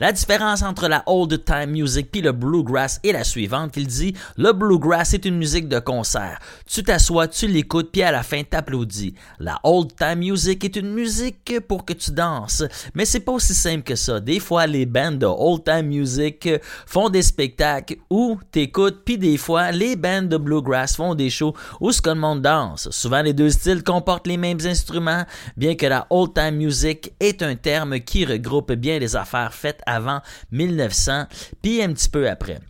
La 0.00 0.10
différence 0.12 0.62
entre 0.62 0.88
la 0.88 1.02
old 1.06 1.44
time 1.44 1.70
music 1.70 2.10
puis 2.10 2.22
le 2.22 2.32
bluegrass 2.32 2.98
est 3.04 3.12
la 3.12 3.24
suivante. 3.24 3.76
Il 3.76 3.86
dit 3.86 4.14
le 4.36 4.52
bluegrass 4.52 5.14
est 5.14 5.24
une 5.24 5.36
musique 5.36 5.68
de 5.68 5.78
concert. 5.78 6.38
Tu 6.66 6.82
t'assois, 6.82 7.28
tu 7.28 7.46
l'écoutes 7.46 7.92
puis 7.92 8.02
à 8.02 8.10
la 8.10 8.22
fin 8.22 8.42
t'applaudis. 8.42 9.14
La 9.38 9.60
old 9.64 9.94
time 9.96 10.18
music 10.18 10.64
est 10.64 10.76
une 10.76 10.92
musique 10.92 11.60
pour 11.68 11.84
que 11.84 11.92
tu 11.92 12.10
danses, 12.10 12.64
mais 12.94 13.04
c'est 13.04 13.20
pas 13.20 13.32
aussi 13.32 13.54
simple 13.54 13.82
que 13.82 13.94
ça. 13.94 14.18
Des 14.18 14.40
fois 14.40 14.66
les 14.66 14.86
bands 14.86 15.12
de 15.12 15.26
old 15.26 15.64
time 15.64 15.86
music 15.86 16.48
font 16.86 17.08
des 17.08 17.22
spectacles 17.22 17.96
où 18.10 18.38
t'écoutes 18.50 19.02
puis 19.04 19.18
des 19.18 19.36
fois 19.36 19.72
les 19.72 19.96
bands 19.96 20.22
de 20.22 20.36
bluegrass 20.36 20.96
font 20.96 21.14
des 21.14 21.30
shows 21.30 21.54
où 21.80 21.92
ce 21.92 22.00
que 22.00 22.10
le 22.10 22.16
monde 22.16 22.42
danse. 22.42 22.90
Souvent 22.90 23.22
les 23.22 23.34
deux 23.34 23.50
styles 23.50 23.82
comportent 23.82 24.26
les 24.26 24.36
mêmes 24.36 24.60
instruments, 24.64 25.24
bien 25.56 25.74
que 25.74 25.86
la 25.86 26.06
old 26.10 26.32
time 26.34 26.56
music 26.56 27.12
est 27.20 27.42
un 27.42 27.56
terme 27.56 28.00
qui 28.00 28.24
regroupe 28.24 28.72
bien 28.72 28.98
les 28.98 29.16
affaires 29.16 29.52
faites 29.52 29.81
avant 29.86 30.20
1900, 30.50 31.26
puis 31.62 31.82
un 31.82 31.92
petit 31.92 32.08
peu 32.08 32.28
après. 32.28 32.60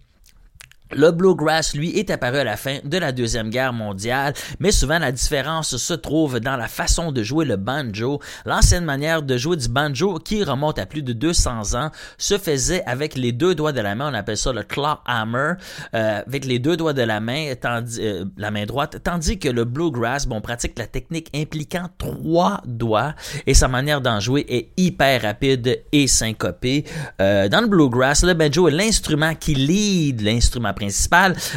Le 0.94 1.10
bluegrass, 1.10 1.74
lui, 1.74 1.98
est 1.98 2.10
apparu 2.10 2.38
à 2.38 2.44
la 2.44 2.56
fin 2.56 2.78
de 2.84 2.98
la 2.98 3.12
Deuxième 3.12 3.50
Guerre 3.50 3.72
mondiale, 3.72 4.34
mais 4.60 4.72
souvent 4.72 4.98
la 4.98 5.10
différence 5.10 5.76
se 5.76 5.94
trouve 5.94 6.40
dans 6.40 6.56
la 6.56 6.68
façon 6.68 7.12
de 7.12 7.22
jouer 7.22 7.44
le 7.44 7.56
banjo. 7.56 8.20
L'ancienne 8.44 8.84
manière 8.84 9.22
de 9.22 9.36
jouer 9.36 9.56
du 9.56 9.68
banjo, 9.68 10.18
qui 10.18 10.44
remonte 10.44 10.78
à 10.78 10.86
plus 10.86 11.02
de 11.02 11.12
200 11.12 11.74
ans, 11.74 11.90
se 12.18 12.36
faisait 12.36 12.84
avec 12.84 13.16
les 13.16 13.32
deux 13.32 13.54
doigts 13.54 13.72
de 13.72 13.80
la 13.80 13.94
main, 13.94 14.10
on 14.10 14.14
appelle 14.14 14.36
ça 14.36 14.52
le 14.52 14.62
claw 14.62 14.96
hammer, 15.06 15.54
euh, 15.94 16.20
avec 16.26 16.44
les 16.44 16.58
deux 16.58 16.76
doigts 16.76 16.92
de 16.92 17.02
la 17.02 17.20
main, 17.20 17.54
tandis, 17.60 17.98
euh, 18.00 18.24
la 18.36 18.50
main 18.50 18.66
droite, 18.66 18.98
tandis 19.02 19.38
que 19.38 19.48
le 19.48 19.64
bluegrass, 19.64 20.26
bon, 20.26 20.40
pratique 20.40 20.78
la 20.78 20.86
technique 20.86 21.30
impliquant 21.34 21.88
trois 21.96 22.60
doigts, 22.66 23.14
et 23.46 23.54
sa 23.54 23.68
manière 23.68 24.00
d'en 24.00 24.20
jouer 24.20 24.44
est 24.48 24.68
hyper 24.76 25.22
rapide 25.22 25.82
et 25.92 26.06
syncopée. 26.06 26.84
Euh, 27.20 27.48
dans 27.48 27.60
le 27.60 27.66
bluegrass, 27.66 28.24
le 28.24 28.34
banjo 28.34 28.68
est 28.68 28.72
l'instrument 28.72 29.34
qui 29.34 29.54
lead 29.54 30.20
l'instrument 30.20 30.74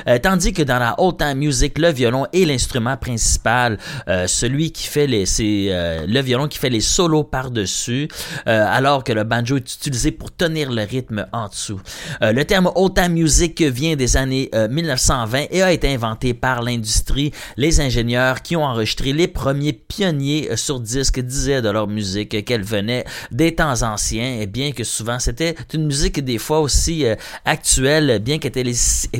euh, 0.07 0.19
tandis 0.19 0.53
que 0.53 0.63
dans 0.63 0.79
la 0.79 0.95
old 0.99 1.17
time 1.17 1.37
music, 1.37 1.77
le 1.77 1.91
violon 1.91 2.25
est 2.33 2.45
l'instrument 2.45 2.97
principal, 2.97 3.77
euh, 4.07 4.27
celui 4.27 4.71
qui 4.71 4.87
fait 4.87 5.07
les, 5.07 5.25
c'est 5.25 5.67
euh, 5.69 6.05
le 6.07 6.21
violon 6.21 6.47
qui 6.47 6.59
fait 6.59 6.69
les 6.69 6.81
solos 6.81 7.23
par-dessus, 7.23 8.07
alors 8.45 9.03
que 9.03 9.13
le 9.13 9.23
banjo 9.23 9.57
est 9.57 9.75
utilisé 9.75 10.11
pour 10.11 10.35
tenir 10.35 10.71
le 10.71 10.83
rythme 10.83 11.25
en 11.31 11.47
dessous. 11.47 11.79
le 12.21 12.43
terme 12.43 12.71
old 12.75 12.93
time 12.93 13.13
music 13.13 13.61
vient 13.61 13.95
des 13.95 14.17
années 14.17 14.49
1920 14.69 15.45
et 15.51 15.61
a 15.61 15.71
été 15.71 15.93
inventé 15.93 16.33
par 16.33 16.61
l'industrie. 16.61 17.31
Les 17.57 17.79
ingénieurs 17.79 18.41
qui 18.41 18.55
ont 18.55 18.63
enregistré 18.63 19.13
les 19.13 19.27
premiers 19.27 19.73
pionniers 19.73 20.55
sur 20.55 20.79
disque 20.79 21.19
disaient 21.19 21.61
de 21.61 21.69
leur 21.69 21.87
musique 21.87 22.45
qu'elle 22.45 22.63
venait 22.63 23.05
des 23.31 23.55
temps 23.55 23.81
anciens, 23.81 24.39
et 24.39 24.47
bien 24.47 24.71
que 24.71 24.83
souvent 24.83 25.19
c'était 25.19 25.55
une 25.73 25.85
musique 25.85 26.23
des 26.23 26.37
fois 26.37 26.59
aussi 26.59 27.05
actuelle, 27.45 28.19
bien 28.19 28.37
qu'elle 28.37 28.51
était 28.51 28.63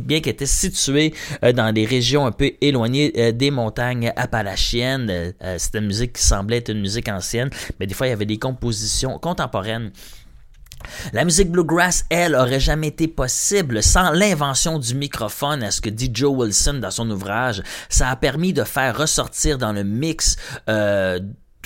bien 0.01 0.21
qu'elle 0.21 0.33
était 0.33 0.45
située 0.45 1.13
euh, 1.43 1.51
dans 1.51 1.71
des 1.73 1.85
régions 1.85 2.25
un 2.25 2.31
peu 2.31 2.51
éloignées 2.61 3.13
euh, 3.17 3.31
des 3.31 3.51
montagnes 3.51 4.11
appalachiennes. 4.15 5.09
Euh, 5.09 5.55
c'était 5.57 5.79
une 5.79 5.87
musique 5.87 6.13
qui 6.13 6.23
semblait 6.23 6.57
être 6.57 6.69
une 6.69 6.81
musique 6.81 7.07
ancienne, 7.07 7.49
mais 7.79 7.87
des 7.87 7.93
fois 7.93 8.07
il 8.07 8.11
y 8.11 8.13
avait 8.13 8.25
des 8.25 8.39
compositions 8.39 9.19
contemporaines. 9.19 9.91
La 11.13 11.25
musique 11.25 11.49
bluegrass, 11.49 12.05
elle, 12.11 12.35
aurait 12.35 12.59
jamais 12.59 12.87
été 12.87 13.07
possible 13.07 13.81
sans 13.81 14.11
l'invention 14.11 14.77
du 14.77 14.93
microphone, 14.93 15.63
à 15.63 15.71
ce 15.71 15.81
que 15.81 15.89
dit 15.89 16.11
Joe 16.13 16.31
Wilson 16.37 16.75
dans 16.75 16.91
son 16.91 17.09
ouvrage. 17.09 17.63
Ça 17.89 18.09
a 18.09 18.15
permis 18.15 18.53
de 18.53 18.63
faire 18.63 18.95
ressortir 18.95 19.57
dans 19.57 19.73
le 19.73 19.83
mix 19.83 20.35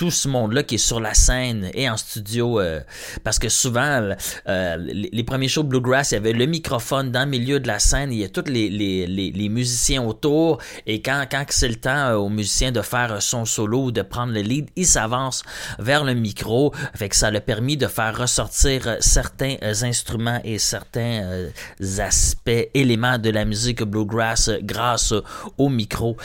tout 0.00 0.10
ce 0.10 0.28
monde-là 0.28 0.62
qui 0.62 0.76
est 0.76 0.78
sur 0.78 0.98
la 0.98 1.12
scène 1.12 1.70
et 1.74 1.90
en 1.90 1.98
studio. 1.98 2.58
Euh, 2.58 2.80
parce 3.22 3.38
que 3.38 3.50
souvent, 3.50 4.14
euh, 4.48 4.76
les, 4.78 5.24
premiers 5.24 5.48
shows 5.48 5.62
Bluegrass, 5.62 6.12
il 6.12 6.14
y 6.14 6.16
avait 6.16 6.32
le 6.32 6.46
microphone 6.46 7.12
dans 7.12 7.20
le 7.20 7.26
milieu 7.26 7.60
de 7.60 7.66
la 7.66 7.78
scène, 7.78 8.10
il 8.10 8.20
y 8.20 8.24
a 8.24 8.30
tous 8.30 8.46
les, 8.46 9.48
musiciens 9.50 10.02
autour. 10.02 10.56
Et 10.86 11.02
quand, 11.02 11.26
quand 11.30 11.44
c'est 11.50 11.68
le 11.68 11.74
temps 11.74 11.90
euh, 11.90 12.14
aux 12.14 12.30
musiciens 12.30 12.72
de 12.72 12.80
faire 12.80 13.20
son 13.20 13.44
solo 13.44 13.84
ou 13.84 13.92
de 13.92 14.00
prendre 14.00 14.32
le 14.32 14.40
lead, 14.40 14.70
ils 14.74 14.86
s'avancent 14.86 15.42
vers 15.78 16.02
le 16.02 16.14
micro. 16.14 16.72
Fait 16.94 17.10
que 17.10 17.16
ça 17.16 17.26
a 17.26 17.40
permis 17.42 17.76
de 17.76 17.86
faire 17.86 18.16
ressortir 18.16 18.96
certains 19.00 19.56
instruments 19.82 20.40
et 20.44 20.58
certains 20.58 21.50
aspects, 21.98 22.70
éléments 22.72 23.18
de 23.18 23.28
la 23.28 23.44
musique 23.44 23.82
Bluegrass 23.82 24.50
grâce 24.62 25.12
au 25.58 25.68
micro. 25.68 26.16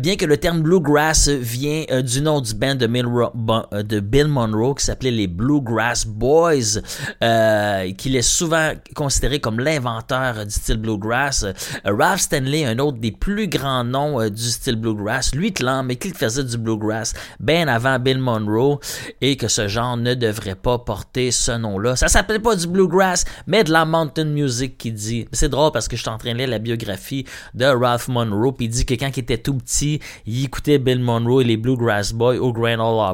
bien 0.00 0.16
que 0.16 0.26
le 0.26 0.36
terme 0.36 0.62
Bluegrass 0.62 1.28
vient 1.28 1.84
du 2.02 2.22
nom 2.22 2.40
du 2.40 2.54
band 2.54 2.74
de 2.74 2.88
Milroy 2.88 3.19
euh, 3.20 3.82
de 3.82 4.00
Bill 4.00 4.28
Monroe 4.28 4.74
qui 4.74 4.84
s'appelait 4.84 5.10
les 5.10 5.26
Bluegrass 5.26 6.06
Boys, 6.06 6.80
euh, 7.22 7.92
qu'il 7.92 8.16
est 8.16 8.22
souvent 8.22 8.72
considéré 8.94 9.40
comme 9.40 9.60
l'inventeur 9.60 10.44
du 10.44 10.50
style 10.50 10.78
bluegrass. 10.78 11.44
Euh, 11.44 11.52
Ralph 11.84 12.20
Stanley, 12.20 12.64
un 12.64 12.78
autre 12.78 12.98
des 12.98 13.12
plus 13.12 13.48
grands 13.48 13.84
noms 13.84 14.28
du 14.28 14.42
style 14.42 14.76
bluegrass, 14.76 15.34
lui 15.34 15.54
mais 15.84 15.96
qu'il 15.96 16.14
faisait 16.14 16.44
du 16.44 16.56
bluegrass 16.56 17.12
bien 17.38 17.68
avant 17.68 17.98
Bill 17.98 18.18
Monroe 18.18 18.78
et 19.20 19.36
que 19.36 19.48
ce 19.48 19.68
genre 19.68 19.96
ne 19.96 20.14
devrait 20.14 20.54
pas 20.54 20.78
porter 20.78 21.30
ce 21.30 21.52
nom-là. 21.52 21.96
Ça 21.96 22.08
s'appelle 22.08 22.40
pas 22.40 22.56
du 22.56 22.66
bluegrass, 22.66 23.24
mais 23.46 23.64
de 23.64 23.72
la 23.72 23.84
mountain 23.84 24.24
music 24.24 24.78
qui 24.78 24.92
dit. 24.92 25.26
C'est 25.32 25.48
drôle 25.48 25.72
parce 25.72 25.88
que 25.88 25.96
je 25.96 26.04
lire 26.32 26.48
la 26.48 26.58
biographie 26.58 27.24
de 27.54 27.64
Ralph 27.64 28.08
Monroe, 28.08 28.52
puis 28.52 28.66
il 28.66 28.68
dit 28.68 28.86
que 28.86 28.94
quand 28.94 29.10
il 29.16 29.20
était 29.20 29.38
tout 29.38 29.54
petit, 29.54 30.00
il 30.26 30.44
écoutait 30.44 30.78
Bill 30.78 31.00
Monroe 31.00 31.42
et 31.42 31.44
les 31.44 31.56
Bluegrass 31.56 32.12
Boys 32.12 32.38
au 32.38 32.52
Grand 32.52 32.78
Ole 32.78 33.09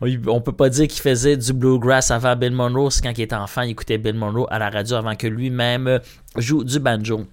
on, 0.00 0.40
peut 0.40 0.52
pas 0.52 0.68
dire 0.68 0.88
qu'il 0.88 1.02
faisait 1.02 1.36
du 1.36 1.52
bluegrass 1.52 2.10
avant 2.10 2.36
Bill 2.36 2.52
Monroe. 2.52 2.90
C'est 2.90 3.02
quand 3.02 3.16
il 3.16 3.22
était 3.22 3.34
enfant, 3.34 3.62
il 3.62 3.70
écoutait 3.70 3.98
Bill 3.98 4.14
Monroe 4.14 4.46
à 4.50 4.58
la 4.58 4.70
radio 4.70 4.96
avant 4.96 5.14
que 5.14 5.26
lui-même 5.26 6.00
joue 6.36 6.64
du 6.64 6.78
banjo. 6.78 7.26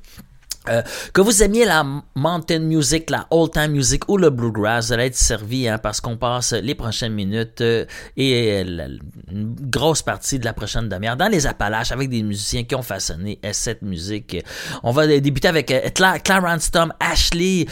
Euh, 0.69 0.83
que 1.11 1.21
vous 1.21 1.41
aimiez 1.41 1.65
la 1.65 1.83
mountain 2.13 2.59
music, 2.59 3.09
la 3.09 3.25
old 3.31 3.51
time 3.51 3.71
music 3.71 4.07
ou 4.07 4.17
le 4.17 4.29
bluegrass, 4.29 4.87
vous 4.87 4.93
allez 4.93 5.05
être 5.05 5.15
servi 5.15 5.67
hein, 5.67 5.79
parce 5.79 5.99
qu'on 5.99 6.17
passe 6.17 6.53
les 6.53 6.75
prochaines 6.75 7.13
minutes 7.13 7.61
euh, 7.61 7.85
et 8.15 8.63
euh, 8.63 8.87
une 9.31 9.55
grosse 9.59 10.03
partie 10.03 10.37
de 10.37 10.45
la 10.45 10.53
prochaine 10.53 10.87
demi-heure 10.87 11.17
dans 11.17 11.29
les 11.29 11.47
Appalaches 11.47 11.91
avec 11.91 12.09
des 12.09 12.21
musiciens 12.21 12.63
qui 12.63 12.75
ont 12.75 12.83
façonné 12.83 13.39
cette 13.53 13.81
musique. 13.81 14.37
On 14.83 14.91
va 14.91 15.07
débuter 15.07 15.47
avec 15.47 15.73
Clarence 16.23 16.69
Tom 16.69 16.93
Ashley. 16.99 17.65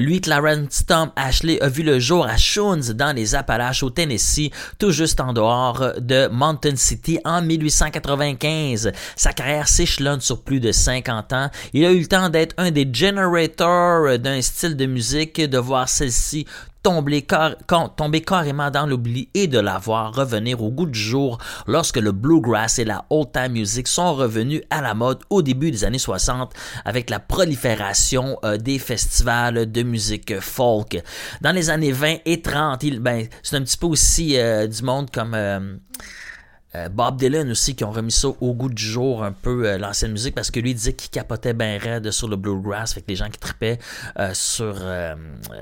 lui, 0.00 0.20
Clarence 0.20 0.84
Tom 0.84 1.12
Ashley 1.14 1.62
a 1.62 1.68
vu 1.68 1.84
le 1.84 2.00
jour 2.00 2.26
à 2.26 2.36
Shoons 2.36 2.92
dans 2.94 3.14
les 3.14 3.36
Appalaches 3.36 3.84
au 3.84 3.90
Tennessee, 3.90 4.50
tout 4.78 4.90
juste 4.90 5.20
en 5.20 5.32
dehors 5.32 5.92
de 5.98 6.26
Mountain 6.26 6.74
City 6.74 7.20
en 7.24 7.40
1895. 7.40 8.90
Sa 9.14 9.32
carrière 9.32 9.68
s'échelonne 9.68 10.20
sur 10.20 10.42
plus 10.42 10.58
de 10.58 10.72
50 10.72 11.32
ans. 11.34 11.50
Il 11.72 11.84
a 11.84 11.92
eu 11.92 12.00
le 12.00 12.06
temps 12.06 12.31
d'être 12.32 12.54
un 12.58 12.70
des 12.72 12.88
generators 12.92 14.18
d'un 14.18 14.42
style 14.42 14.76
de 14.76 14.86
musique, 14.86 15.40
de 15.40 15.58
voir 15.58 15.88
celle-ci 15.88 16.46
tomber, 16.82 17.24
tomber, 17.96 18.22
carrément 18.22 18.70
dans 18.70 18.86
l'oubli 18.86 19.28
et 19.34 19.46
de 19.46 19.58
la 19.58 19.78
voir 19.78 20.14
revenir 20.14 20.62
au 20.62 20.70
goût 20.70 20.86
du 20.86 20.98
jour 20.98 21.38
lorsque 21.66 21.98
le 21.98 22.12
bluegrass 22.12 22.78
et 22.78 22.84
la 22.84 23.04
old 23.10 23.30
time 23.32 23.52
music 23.52 23.86
sont 23.86 24.14
revenus 24.14 24.62
à 24.70 24.82
la 24.82 24.94
mode 24.94 25.20
au 25.30 25.42
début 25.42 25.70
des 25.70 25.84
années 25.84 25.98
60 25.98 26.52
avec 26.84 27.08
la 27.08 27.20
prolifération 27.20 28.38
euh, 28.44 28.56
des 28.56 28.78
festivals 28.78 29.70
de 29.70 29.82
musique 29.82 30.40
folk. 30.40 31.00
Dans 31.40 31.52
les 31.52 31.70
années 31.70 31.92
20 31.92 32.16
et 32.24 32.42
30, 32.42 32.82
il, 32.82 32.98
ben, 32.98 33.26
c'est 33.42 33.56
un 33.56 33.62
petit 33.62 33.78
peu 33.78 33.86
aussi 33.86 34.36
euh, 34.36 34.66
du 34.66 34.82
monde 34.82 35.10
comme 35.10 35.34
euh, 35.34 35.76
euh, 36.74 36.88
Bob 36.88 37.18
Dylan 37.18 37.50
aussi 37.50 37.74
qui 37.74 37.84
ont 37.84 37.90
remis 37.90 38.12
ça 38.12 38.28
au 38.28 38.54
goût 38.54 38.70
du 38.70 38.82
jour 38.82 39.22
un 39.22 39.32
peu 39.32 39.66
euh, 39.66 39.78
l'ancienne 39.78 40.12
musique 40.12 40.34
parce 40.34 40.50
que 40.50 40.58
lui 40.58 40.74
disait 40.74 40.94
qu'il 40.94 41.10
capotait 41.10 41.52
bien 41.52 41.78
raide 41.78 42.10
sur 42.10 42.28
le 42.28 42.36
bluegrass 42.36 42.94
fait 42.94 43.02
que 43.02 43.08
les 43.08 43.16
gens 43.16 43.28
qui 43.28 43.38
tripaient 43.38 43.78
euh, 44.18 44.30
sur 44.32 44.76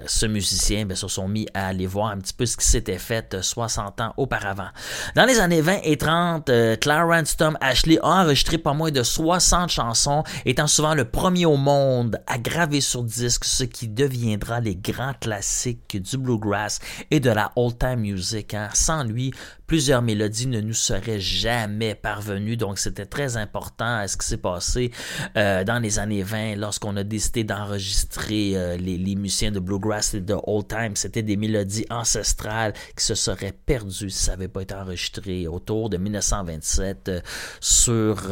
ce 0.06 0.26
musicien 0.26 0.86
ben, 0.86 0.94
se 0.94 1.08
sont 1.08 1.28
mis 1.28 1.46
à 1.54 1.68
aller 1.68 1.86
voir 1.86 2.10
un 2.10 2.18
petit 2.18 2.32
peu 2.32 2.46
ce 2.46 2.56
qui 2.56 2.66
s'était 2.66 2.98
fait 2.98 3.40
60 3.40 4.00
ans 4.00 4.14
auparavant. 4.16 4.68
Dans 5.16 5.24
les 5.24 5.40
années 5.40 5.60
20 5.60 5.78
et 5.84 5.96
30, 5.96 6.50
Clarence 6.80 7.36
Tom 7.36 7.56
Ashley 7.60 7.98
a 8.02 8.22
enregistré 8.22 8.58
pas 8.58 8.72
moins 8.72 8.90
de 8.90 9.02
60 9.02 9.70
chansons 9.70 10.22
étant 10.44 10.66
souvent 10.66 10.94
le 10.94 11.04
premier 11.04 11.46
au 11.46 11.56
monde 11.56 12.20
à 12.26 12.38
graver 12.38 12.80
sur 12.80 13.02
disque 13.02 13.44
ce 13.44 13.64
qui 13.64 13.88
deviendra 13.88 14.60
les 14.60 14.76
grands 14.76 15.14
classiques 15.20 16.00
du 16.00 16.16
bluegrass 16.16 16.78
et 17.10 17.20
de 17.20 17.30
la 17.30 17.52
old 17.56 17.78
time 17.78 18.00
music. 18.00 18.54
Hein. 18.54 18.68
Sans 18.74 19.04
lui, 19.04 19.32
plusieurs 19.66 20.02
mélodies 20.02 20.46
ne 20.46 20.60
nous 20.60 20.72
jamais 21.18 21.94
parvenu. 21.94 22.56
Donc, 22.56 22.78
c'était 22.78 23.06
très 23.06 23.36
important 23.36 23.98
à 23.98 24.08
ce 24.08 24.16
qui 24.16 24.26
s'est 24.26 24.36
passé 24.36 24.90
euh, 25.36 25.64
dans 25.64 25.78
les 25.78 25.98
années 25.98 26.22
20 26.22 26.56
lorsqu'on 26.56 26.96
a 26.96 27.04
décidé 27.04 27.44
d'enregistrer 27.44 28.52
euh, 28.54 28.76
les, 28.76 28.96
les, 28.98 29.14
musiciens 29.14 29.50
de 29.50 29.60
bluegrass 29.60 30.14
et 30.14 30.20
de 30.20 30.36
old 30.44 30.68
time. 30.68 30.96
C'était 30.96 31.22
des 31.22 31.36
mélodies 31.36 31.86
ancestrales 31.90 32.72
qui 32.96 33.04
se 33.04 33.14
seraient 33.14 33.54
perdues 33.66 34.10
si 34.10 34.24
ça 34.24 34.32
n'avait 34.32 34.48
pas 34.48 34.62
été 34.62 34.74
enregistré 34.74 35.46
autour 35.46 35.90
de 35.90 35.96
1927 35.96 37.08
euh, 37.08 37.20
sur 37.60 38.28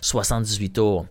78 0.00 0.70
tours. 0.70 1.06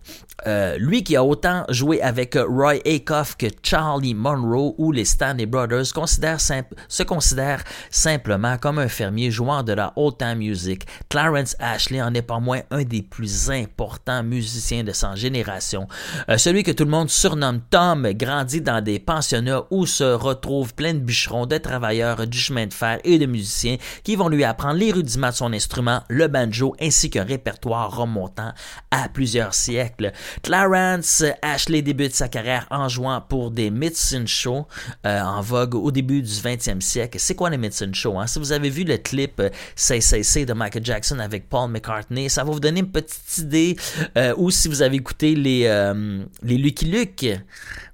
lui 0.78 1.02
qui 1.02 1.16
a 1.16 1.24
autant 1.24 1.64
joué 1.68 2.00
avec 2.00 2.34
Roy 2.36 2.76
Acuff 2.86 3.36
que 3.36 3.46
Charlie 3.62 4.14
Monroe 4.14 4.74
ou 4.78 4.92
les 4.92 5.04
Stanley 5.04 5.46
Brothers 5.46 5.92
considère 5.94 6.38
se 6.40 7.02
considère 7.02 7.64
simplement 7.90 8.58
comme 8.58 8.78
un 8.78 8.88
fermier 8.88 9.30
jouant 9.30 9.62
de 9.62 9.72
la 9.72 9.92
old 9.96 10.16
time 10.18 10.38
music. 10.38 10.77
Clarence 11.08 11.56
Ashley 11.58 12.00
en 12.02 12.14
est 12.14 12.22
pas 12.22 12.40
moins 12.40 12.60
un 12.70 12.82
des 12.82 13.02
plus 13.02 13.50
importants 13.50 14.22
musiciens 14.22 14.84
de 14.84 14.92
sa 14.92 15.14
génération. 15.14 15.86
Euh, 16.28 16.38
celui 16.38 16.62
que 16.62 16.70
tout 16.70 16.84
le 16.84 16.90
monde 16.90 17.10
surnomme 17.10 17.60
Tom 17.70 18.08
grandit 18.12 18.60
dans 18.60 18.82
des 18.82 18.98
pensionnats 18.98 19.64
où 19.70 19.86
se 19.86 20.04
retrouvent 20.04 20.74
plein 20.74 20.94
de 20.94 20.98
bûcherons, 20.98 21.46
de 21.46 21.58
travailleurs 21.58 22.26
du 22.26 22.38
chemin 22.38 22.66
de 22.66 22.74
fer 22.74 22.98
et 23.04 23.18
de 23.18 23.26
musiciens 23.26 23.76
qui 24.04 24.16
vont 24.16 24.28
lui 24.28 24.44
apprendre 24.44 24.78
les 24.78 24.92
rudiments 24.92 25.30
de 25.30 25.34
son 25.34 25.52
instrument, 25.52 26.02
le 26.08 26.28
banjo, 26.28 26.74
ainsi 26.80 27.10
qu'un 27.10 27.24
répertoire 27.24 27.96
remontant 27.96 28.52
à 28.90 29.08
plusieurs 29.08 29.54
siècles. 29.54 30.12
Clarence 30.42 31.24
Ashley 31.42 31.82
débute 31.82 32.14
sa 32.14 32.28
carrière 32.28 32.66
en 32.70 32.88
jouant 32.88 33.20
pour 33.20 33.50
des 33.50 33.70
Midson 33.70 34.24
Shows 34.26 34.66
euh, 35.06 35.20
en 35.20 35.40
vogue 35.40 35.74
au 35.74 35.90
début 35.90 36.22
du 36.22 36.32
20e 36.32 36.80
siècle. 36.80 37.18
C'est 37.20 37.34
quoi 37.34 37.50
les 37.50 37.58
Midson 37.58 37.90
Shows? 37.92 38.18
Hein? 38.18 38.26
Si 38.26 38.38
vous 38.38 38.52
avez 38.52 38.70
vu 38.70 38.84
le 38.84 38.96
clip 38.96 39.40
euh, 39.40 39.50
Say 39.76 40.44
de 40.44 40.52
Michael 40.52 40.67
Jackson 40.82 41.18
avec 41.18 41.48
Paul 41.48 41.70
McCartney, 41.70 42.28
ça 42.28 42.44
va 42.44 42.50
vous 42.50 42.60
donner 42.60 42.80
une 42.80 42.90
petite 42.90 43.38
idée. 43.38 43.76
Euh, 44.16 44.34
ou 44.36 44.50
si 44.50 44.68
vous 44.68 44.82
avez 44.82 44.96
écouté 44.96 45.34
les, 45.34 45.64
euh, 45.66 46.22
Lucky 46.42 46.86
Luke, 46.86 47.26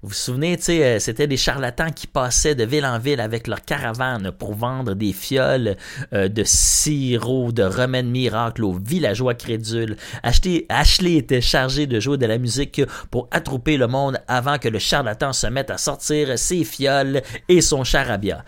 vous 0.02 0.08
vous 0.08 0.14
souvenez, 0.14 0.58
euh, 0.68 0.98
c'était 0.98 1.26
des 1.26 1.36
charlatans 1.36 1.90
qui 1.90 2.06
passaient 2.06 2.54
de 2.54 2.64
ville 2.64 2.84
en 2.84 2.98
ville 2.98 3.20
avec 3.20 3.46
leur 3.46 3.62
caravane 3.62 4.32
pour 4.32 4.54
vendre 4.54 4.94
des 4.94 5.12
fioles 5.12 5.76
de 6.12 6.42
sirop, 6.44 7.52
de 7.52 7.62
remèdes 7.62 8.06
miracles 8.06 8.64
aux 8.64 8.74
villageois 8.74 9.34
crédules. 9.34 9.96
Ashley, 10.22 11.16
était 11.16 11.40
chargé 11.40 11.86
de 11.86 12.00
jouer 12.00 12.18
de 12.18 12.26
la 12.26 12.38
musique 12.38 12.82
pour 13.10 13.28
attrouper 13.30 13.76
le 13.76 13.86
monde 13.86 14.18
avant 14.28 14.58
que 14.58 14.68
le 14.68 14.78
charlatan 14.78 15.32
se 15.32 15.46
mette 15.46 15.70
à 15.70 15.78
sortir 15.78 16.38
ses 16.38 16.64
fioles 16.64 17.22
et 17.48 17.60
son 17.60 17.84
charabia. 17.84 18.44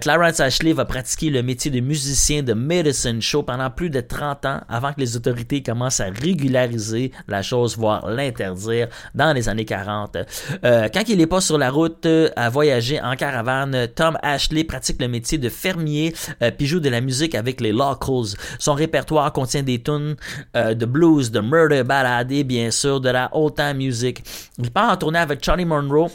Clarence 0.00 0.40
Ashley 0.40 0.72
va 0.72 0.84
pratiquer 0.84 1.30
le 1.30 1.42
métier 1.42 1.70
de 1.70 1.80
musicien 1.80 2.42
de 2.42 2.54
medicine 2.54 3.20
show 3.22 3.42
pendant 3.42 3.57
plus 3.70 3.90
de 3.90 4.00
30 4.00 4.46
ans 4.46 4.60
avant 4.68 4.92
que 4.92 5.00
les 5.00 5.16
autorités 5.16 5.62
commencent 5.62 6.00
à 6.00 6.10
régulariser 6.10 7.12
la 7.26 7.42
chose, 7.42 7.76
voire 7.76 8.08
l'interdire 8.08 8.88
dans 9.14 9.32
les 9.32 9.48
années 9.48 9.64
40. 9.64 10.16
Euh, 10.64 10.88
quand 10.92 11.02
il 11.08 11.18
n'est 11.18 11.26
pas 11.26 11.40
sur 11.40 11.58
la 11.58 11.70
route 11.70 12.06
euh, 12.06 12.30
à 12.36 12.48
voyager 12.48 13.00
en 13.00 13.14
caravane, 13.16 13.88
Tom 13.94 14.18
Ashley 14.22 14.64
pratique 14.64 15.00
le 15.00 15.08
métier 15.08 15.38
de 15.38 15.48
fermier 15.48 16.14
euh, 16.42 16.50
puis 16.50 16.66
joue 16.66 16.80
de 16.80 16.88
la 16.88 17.00
musique 17.00 17.34
avec 17.34 17.60
les 17.60 17.72
locals. 17.72 18.38
Son 18.58 18.74
répertoire 18.74 19.32
contient 19.32 19.62
des 19.62 19.82
tunes 19.82 20.16
de 20.54 20.86
blues, 20.86 21.30
de 21.30 21.40
murder 21.40 21.82
ballad 21.82 22.30
et 22.30 22.44
bien 22.44 22.70
sûr 22.70 23.00
de 23.00 23.08
la 23.08 23.28
old 23.32 23.54
time 23.54 23.76
music. 23.76 24.22
Il 24.58 24.70
part 24.70 24.92
en 24.92 24.96
tournée 24.96 25.18
avec 25.18 25.44
Charlie 25.44 25.64
Monroe 25.64 26.10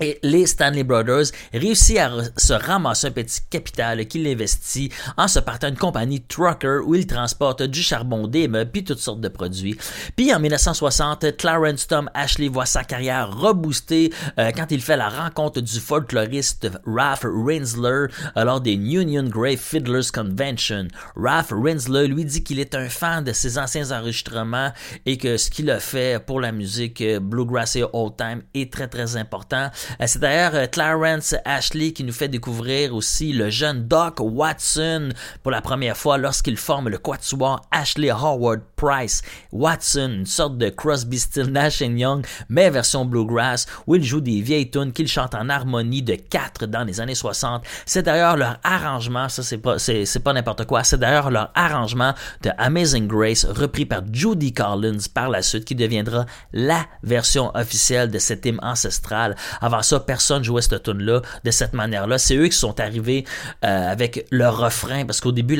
et 0.00 0.18
les 0.22 0.46
Stanley 0.46 0.82
Brothers 0.82 1.26
réussit 1.52 1.98
à 1.98 2.10
se 2.36 2.52
ramasser 2.52 3.08
un 3.08 3.10
petit 3.12 3.40
capital 3.48 4.06
qu'il 4.06 4.26
investit 4.26 4.90
en 5.16 5.28
se 5.28 5.38
partant 5.38 5.68
une 5.68 5.76
compagnie 5.76 6.22
trucker 6.22 6.80
où 6.84 6.94
il 6.94 7.06
transporte 7.06 7.62
du 7.62 7.82
charbon, 7.82 8.26
des 8.26 8.48
meubles 8.48 8.70
puis 8.70 8.84
toutes 8.84 8.98
sortes 8.98 9.20
de 9.20 9.28
produits. 9.28 9.78
Puis 10.16 10.34
en 10.34 10.40
1960, 10.40 11.36
Clarence 11.36 11.86
Tom 11.86 12.10
Ashley 12.14 12.48
voit 12.48 12.66
sa 12.66 12.84
carrière 12.84 13.30
rebooster 13.36 14.12
euh, 14.38 14.50
quand 14.54 14.70
il 14.70 14.82
fait 14.82 14.96
la 14.96 15.08
rencontre 15.08 15.60
du 15.60 15.80
folkloriste 15.80 16.68
Ralph 16.86 17.24
Rinsler 17.24 18.06
lors 18.36 18.60
des 18.60 18.74
Union 18.74 19.24
Grey 19.24 19.56
Fiddlers 19.56 20.10
Convention. 20.12 20.88
Ralph 21.16 21.52
Rinsler 21.52 22.08
lui 22.08 22.24
dit 22.24 22.42
qu'il 22.42 22.60
est 22.60 22.74
un 22.74 22.88
fan 22.88 23.24
de 23.24 23.32
ses 23.32 23.58
anciens 23.58 23.90
enregistrements 23.92 24.72
et 25.04 25.16
que 25.16 25.36
ce 25.36 25.50
qu'il 25.50 25.70
a 25.70 25.80
fait 25.80 26.24
pour 26.24 26.40
la 26.40 26.52
musique 26.52 27.00
euh, 27.00 27.20
bluegrass 27.20 27.76
et 27.76 27.84
old 27.92 28.16
time 28.16 28.42
est 28.54 28.72
très 28.72 28.88
très 28.88 29.16
important. 29.16 29.70
Euh, 30.00 30.04
c'est 30.06 30.18
d'ailleurs 30.18 30.54
euh, 30.54 30.66
Clarence 30.66 31.34
Ashley 31.44 31.92
qui 31.92 32.04
nous 32.04 32.12
fait 32.12 32.28
découvrir 32.28 32.94
aussi 32.94 33.32
le 33.32 33.50
jeune 33.50 33.86
Doc 33.86 34.16
Watson 34.20 35.10
pour 35.42 35.52
la 35.52 35.60
première 35.60 35.96
fois 35.96 36.18
lorsqu'il 36.18 36.56
forme 36.56 36.88
le 36.88 36.98
quatuor 36.98 37.60
Ashley 37.70 38.10
Howard 38.10 38.60
Price. 38.76 39.22
Watson, 39.52 40.10
une 40.18 40.26
sorte 40.26 40.58
de 40.58 40.68
Crosby, 40.68 41.18
Still 41.18 41.46
Nash 41.46 41.80
Young, 41.80 42.26
mais 42.48 42.70
version 42.70 43.04
bluegrass, 43.04 43.66
où 43.86 43.94
il 43.94 44.04
joue 44.04 44.20
des 44.20 44.40
vieilles 44.40 44.70
tunes 44.70 44.92
qu'il 44.92 45.08
chante 45.08 45.34
en 45.34 45.48
harmonie 45.48 46.02
de 46.02 46.14
quatre 46.14 46.66
dans 46.66 46.84
les 46.84 47.00
années 47.00 47.14
60. 47.14 47.64
C'est 47.84 48.02
d'ailleurs 48.02 48.36
leur 48.36 48.58
arrangement, 48.62 49.28
ça 49.28 49.42
c'est 49.42 49.58
pas, 49.58 49.78
c'est, 49.78 50.22
pas 50.22 50.32
n'importe 50.32 50.64
quoi, 50.66 50.84
c'est 50.84 50.98
d'ailleurs 50.98 51.30
leur 51.30 51.50
arrangement 51.54 52.14
de 52.42 52.50
Amazing 52.58 53.06
Grace 53.06 53.44
repris 53.44 53.86
par 53.86 54.02
Judy 54.12 54.52
Collins 54.52 54.98
par 55.12 55.28
la 55.28 55.42
suite 55.42 55.64
qui 55.64 55.74
deviendra 55.74 56.26
la 56.52 56.86
version 57.02 57.50
officielle 57.54 58.10
de 58.10 58.18
cet 58.18 58.46
hymne 58.46 58.60
ancestral. 58.62 59.36
Avant 59.60 59.75
ça, 59.84 60.00
personne 60.00 60.42
jouait 60.44 60.62
cette 60.62 60.82
tune 60.82 61.02
là 61.02 61.22
de 61.44 61.50
cette 61.50 61.72
manière-là. 61.72 62.18
C'est 62.18 62.36
eux 62.36 62.48
qui 62.48 62.56
sont 62.56 62.78
arrivés 62.80 63.24
euh, 63.64 63.90
avec 63.90 64.26
le 64.30 64.48
refrain 64.48 65.04
parce 65.04 65.20
qu'au 65.20 65.32
début, 65.32 65.58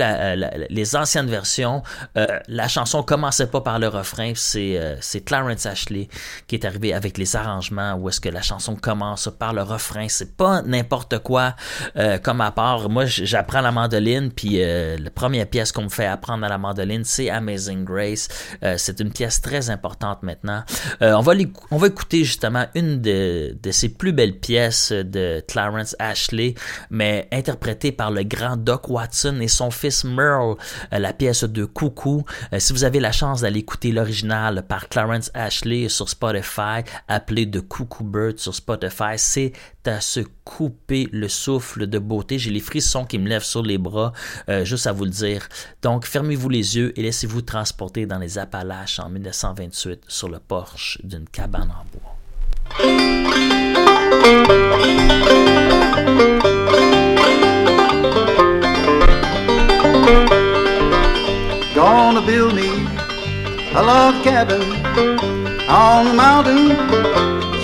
les 0.69 0.97
anciennes 0.97 1.29
versions, 1.29 1.83
euh, 2.17 2.27
la 2.49 2.69
chanson 2.69 3.03
commençait 3.03 3.47
pas 3.47 3.61
par 3.61 3.79
le 3.79 3.89
refrain. 3.89 4.33
C'est 4.35 4.79
euh, 4.79 4.97
Clarence 5.25 5.67
Ashley 5.67 6.09
qui 6.47 6.57
est 6.57 6.65
arrivé 6.65 6.93
avec 6.93 7.19
les 7.19 7.37
arrangements 7.37 7.95
où 7.95 8.09
est-ce 8.09 8.21
que 8.21 8.29
la 8.29 8.43
chanson 8.43 8.77
commence 8.77 9.29
par 9.39 9.53
le 9.53 9.63
refrain. 9.63 10.07
C'est 10.09 10.37
pas 10.37 10.63
n'importe 10.63 11.19
quoi 11.19 11.55
comme 12.23 12.41
à 12.41 12.51
part. 12.51 12.89
Moi, 12.89 13.07
j'apprends 13.07 13.61
la 13.61 13.73
mandoline 13.73 14.31
puis 14.31 14.59
la 14.59 15.11
première 15.11 15.47
pièce 15.47 15.73
qu'on 15.73 15.85
me 15.85 15.89
fait 15.89 16.07
apprendre 16.07 16.45
à 16.45 16.49
la 16.49 16.59
mandoline, 16.59 17.05
c'est 17.05 17.31
Amazing 17.31 17.85
Grace. 17.85 18.29
c'est 18.77 19.01
une 19.01 19.11
pièce 19.11 19.41
très 19.41 19.71
importante 19.71 20.23
maintenant. 20.23 20.63
on 21.01 21.21
va 21.21 21.33
on 21.71 21.79
va 21.79 21.87
écouter 21.87 22.25
justement 22.25 22.67
une 22.75 23.01
de, 23.01 23.57
de 23.63 23.71
ses 23.71 23.89
plus 23.89 24.06
belle 24.13 24.39
pièce 24.39 24.93
de 24.93 25.43
Clarence 25.47 25.97
Ashley, 25.99 26.55
mais 26.91 27.29
interprétée 27.33 27.93
par 27.93 28.11
le 28.11 28.23
grand 28.23 28.57
Doc 28.57 28.89
Watson 28.89 29.39
et 29.41 29.49
son 29.49 29.71
fils 29.71 30.05
Merle, 30.05 30.57
euh, 30.93 30.99
la 30.99 31.13
pièce 31.13 31.45
de 31.45 31.65
Coucou. 31.65 32.25
Euh, 32.53 32.59
si 32.59 32.73
vous 32.73 32.85
avez 32.85 33.01
la 33.01 33.13
chance 33.13 33.43
d'aller 33.43 33.61
écouter 33.61 33.93
l'original 33.93 34.65
par 34.67 34.89
Clarence 34.89 35.31
Ashley 35.35 35.89
sur 35.89 36.09
Spotify, 36.09 36.83
appelé 37.09 37.47
de 37.47 37.61
Coucou 37.61 38.05
Bird 38.05 38.39
sur 38.39 38.55
Spotify, 38.55 39.15
c'est 39.17 39.53
à 39.87 40.01
se 40.01 40.21
couper 40.45 41.09
le 41.13 41.29
souffle 41.29 41.87
de 41.87 41.99
beauté. 41.99 42.39
J'ai 42.39 42.51
les 42.51 42.61
frissons 42.61 43.05
qui 43.05 43.19
me 43.19 43.29
lèvent 43.29 43.45
sur 43.45 43.63
les 43.63 43.79
bras, 43.79 44.13
euh, 44.49 44.65
juste 44.65 44.87
à 44.87 44.93
vous 44.93 45.05
le 45.05 45.11
dire. 45.11 45.49
Donc, 45.83 46.07
fermez-vous 46.07 46.49
les 46.49 46.77
yeux 46.77 46.99
et 46.99 47.03
laissez-vous 47.03 47.43
transporter 47.43 48.07
dans 48.07 48.19
les 48.19 48.39
Appalaches 48.39 48.99
en 48.99 49.09
1928 49.09 50.03
sur 50.09 50.29
le 50.29 50.39
porche 50.39 50.99
d'une 51.03 51.29
cabane 51.29 51.71
en 51.71 51.85
bois. 51.93 52.17
Gonna 61.75 62.23
build 62.27 62.55
me 62.55 62.69
a 63.75 63.83
log 63.83 64.25
cabin 64.25 64.63
on 65.69 66.07
the 66.07 66.15
mountain 66.15 66.69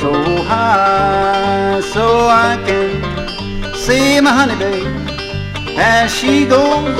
so 0.00 0.12
high 0.42 1.80
so 1.92 2.26
I 2.28 2.62
can 2.66 3.74
see 3.74 4.20
my 4.20 4.30
honey 4.30 4.56
babe 4.56 4.86
as 5.78 6.12
she 6.14 6.44
goes 6.46 6.98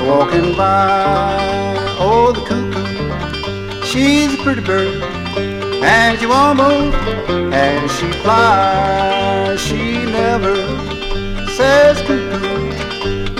walking 0.00 0.56
by. 0.56 1.76
Oh, 1.98 2.32
the 2.32 2.40
cuckoo, 2.40 3.84
she's 3.84 4.34
a 4.34 4.42
pretty 4.42 4.62
bird 4.62 5.09
and 5.82 6.18
she 6.18 6.26
almost 6.26 6.96
as 7.52 7.90
she 7.98 8.10
flies. 8.22 9.60
She 9.60 10.04
never 10.06 10.56
says 11.50 11.98
cuckoo 12.02 12.70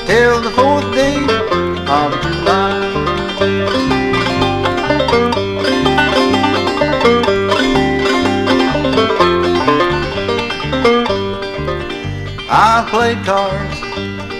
till 0.06 0.40
the 0.40 0.50
fourth 0.50 0.92
day 0.94 1.16
of 1.88 2.10
July. 2.22 2.90
I 12.52 12.86
played 12.90 13.24
cards 13.24 13.80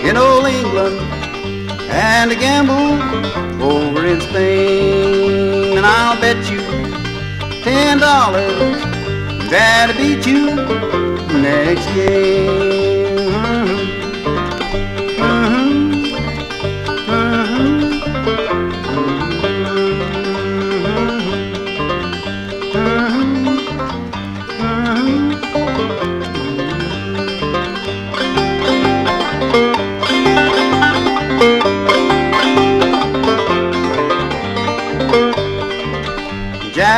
in 0.05 0.17
old 0.17 0.47
England 0.47 1.01
and 1.91 2.31
I 2.31 2.35
gambled 2.35 3.63
over 3.63 4.07
in 4.07 4.21
Spain, 4.21 5.77
and 5.77 5.85
I'll 5.85 6.21
bet 6.21 6.51
you 6.51 6.60
ten 7.71 7.99
dollars 7.99 8.83
that'll 9.49 9.97
beat 9.97 10.27
you 10.27 10.57
next 11.41 11.87
game. 11.95 13.00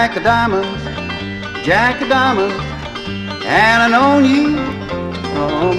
Jack 0.03 0.17
of 0.17 0.25
diamonds, 0.25 1.65
Jack 1.65 2.03
of 2.03 2.09
diamonds, 2.09 2.57
and 3.47 3.83
I 3.85 3.89
known 3.89 4.25
you 4.25 4.59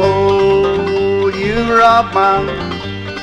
old. 0.02 1.36
You 1.36 1.78
robbed 1.78 2.16
my 2.16 2.38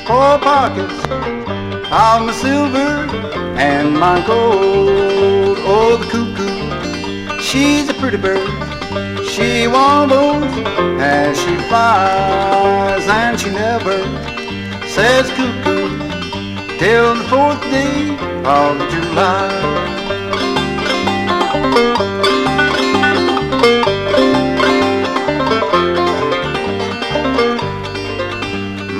poor 0.05 0.37
pockets 0.37 1.03
of 1.05 2.21
my 2.21 2.31
silver 2.33 3.09
and 3.57 3.99
my 3.99 4.23
gold. 4.27 5.57
Oh, 5.65 5.97
the 5.97 6.05
cuckoo, 6.05 7.41
she's 7.41 7.89
a 7.89 7.95
pretty 7.95 8.17
bird. 8.17 8.47
She 9.25 9.65
warbles 9.65 10.53
as 11.01 11.35
she 11.35 11.55
flies, 11.67 13.07
and 13.07 13.39
she 13.39 13.49
never 13.49 13.97
says 14.87 15.31
cuckoo 15.31 15.97
till 16.77 17.15
the 17.15 17.23
fourth 17.27 17.61
day 17.71 18.09
of 18.45 18.77
July. 18.91 20.00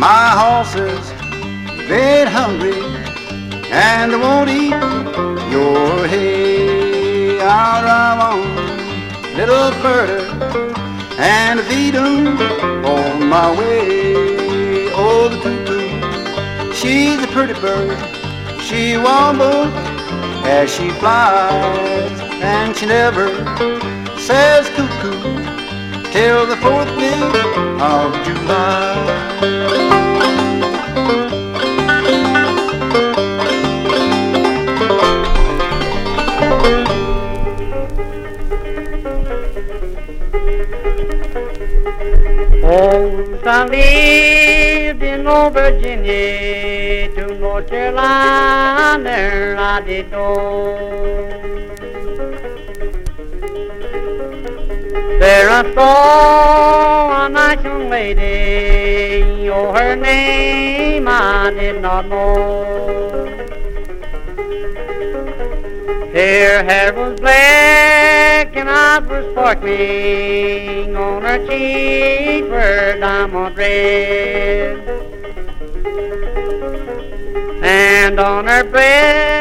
My 0.07 0.29
horses, 0.41 1.05
they're 1.87 2.29
hungry 2.29 2.81
and 3.71 4.11
they 4.11 4.17
won't 4.17 4.49
eat 4.49 4.71
your 5.51 6.07
hay. 6.07 7.39
I'll 7.39 7.81
drive 7.81 8.19
on, 8.29 8.41
little 9.37 9.71
birdie, 9.83 10.25
and 11.17 11.59
feed 11.61 11.95
'em 11.95 12.37
on 12.85 13.29
my 13.35 13.47
way. 13.59 14.89
Oh, 15.03 15.29
the 15.31 15.37
cuckoo, 15.43 16.73
she's 16.73 17.19
a 17.23 17.27
pretty 17.27 17.53
bird. 17.65 17.97
She 18.67 18.97
wobbles 18.97 19.73
as 20.45 20.65
she 20.75 20.89
flies, 21.01 22.10
and 22.41 22.75
she 22.75 22.85
never 22.85 23.27
says 24.17 24.67
cuckoo 24.69 25.11
till 26.11 26.45
the 26.47 26.57
fourth 26.57 26.87
day 26.97 27.21
of 27.79 28.13
July. 28.25 29.31
Oh, 42.63 43.41
I 43.45 43.65
lived 43.67 45.03
in 45.03 45.27
Old 45.27 45.53
Virginia 45.53 47.13
to 47.15 47.37
North 47.37 47.67
Carolina, 47.67 49.55
I 49.59 49.81
did 49.81 50.11
know. 50.11 51.80
There 55.21 55.51
I 55.51 55.71
saw 55.75 57.25
a 57.25 57.29
nice 57.29 57.63
young 57.63 57.91
lady, 57.91 59.47
oh, 59.49 59.71
her 59.71 59.95
name 59.95 61.07
I 61.07 61.51
did 61.51 61.79
not 61.79 62.07
know. 62.07 63.27
Her 66.11 66.63
hair 66.63 66.91
was 66.95 67.19
black 67.19 68.55
and 68.55 68.67
eyes 68.67 69.07
were 69.07 69.31
sparkling, 69.33 70.95
on 70.95 71.21
her 71.21 71.37
cheeks 71.45 72.49
were 72.49 72.97
diamond 72.99 73.55
red. 73.55 74.79
And 77.63 78.19
on 78.19 78.47
her 78.47 78.63
breast 78.63 79.40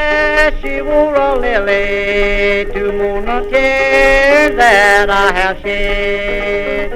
she 0.60 0.82
wore 0.82 1.14
a 1.14 1.38
lily 1.38 2.70
to 2.72 2.92
mourn 2.92 3.26
the 3.26 3.40
tears 3.50 4.56
that 4.56 5.08
I 5.08 5.32
have 5.32 5.60
shed. 5.60 6.92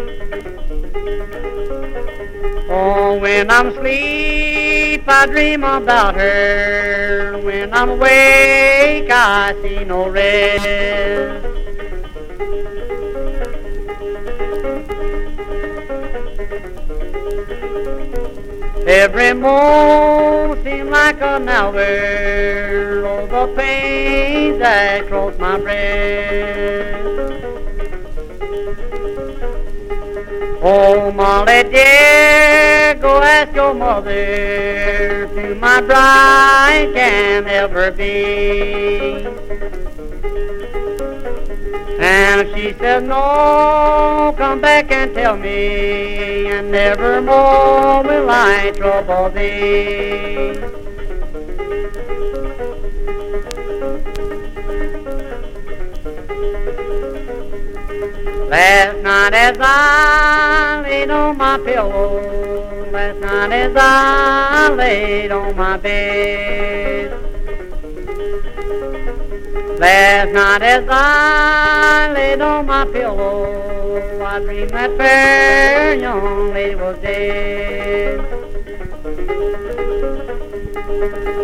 Oh, 2.68 3.18
when 3.18 3.50
I'm 3.50 3.68
asleep, 3.68 5.04
I 5.06 5.26
dream 5.26 5.64
about 5.64 6.14
her. 6.16 7.40
When 7.42 7.72
I'm 7.72 7.90
awake, 7.90 9.10
I 9.10 9.54
see 9.62 9.84
no 9.84 10.08
rest. 10.08 11.43
Every 18.86 19.32
moment 19.32 20.62
seems 20.62 20.90
like 20.90 21.20
an 21.22 21.48
hour. 21.48 23.06
All 23.06 23.26
the 23.26 23.54
pains 23.56 24.58
that 24.58 25.06
cross 25.08 25.38
my 25.38 25.58
breast. 25.58 27.04
Oh, 30.62 31.10
Molly 31.12 31.62
dear, 31.64 32.94
go 33.00 33.22
ask 33.22 33.54
your 33.54 33.72
mother 33.72 35.28
who 35.28 35.54
my 35.54 35.80
bride 35.80 36.92
can 36.94 37.46
ever 37.46 37.90
be. 37.90 39.63
And 42.04 42.54
she 42.54 42.74
says 42.74 43.02
no, 43.02 44.34
come 44.36 44.60
back 44.60 44.92
and 44.92 45.14
tell 45.14 45.38
me, 45.38 46.48
and 46.48 46.70
never 46.70 47.22
more 47.22 48.02
will 48.02 48.28
I 48.28 48.72
trouble 48.76 49.30
thee. 49.30 50.52
Last 58.50 59.02
night 59.02 59.32
as 59.32 59.56
I 59.58 60.82
laid 60.82 61.10
on 61.10 61.38
my 61.38 61.56
pillow, 61.56 62.90
last 62.92 63.18
night 63.18 63.52
as 63.52 63.72
I 63.74 64.74
laid 64.74 65.32
on 65.32 65.56
my 65.56 65.78
bed. 65.78 66.93
Last 69.84 70.32
night 70.32 70.62
as 70.62 70.84
I 70.88 72.10
laid 72.14 72.40
on 72.40 72.64
my 72.64 72.86
pillow, 72.86 74.24
I 74.24 74.40
dreamed 74.40 74.70
that 74.70 74.96
fair 74.96 75.94
young 75.96 76.54
lady 76.54 76.74
was 76.74 76.96
dead. 77.00 78.18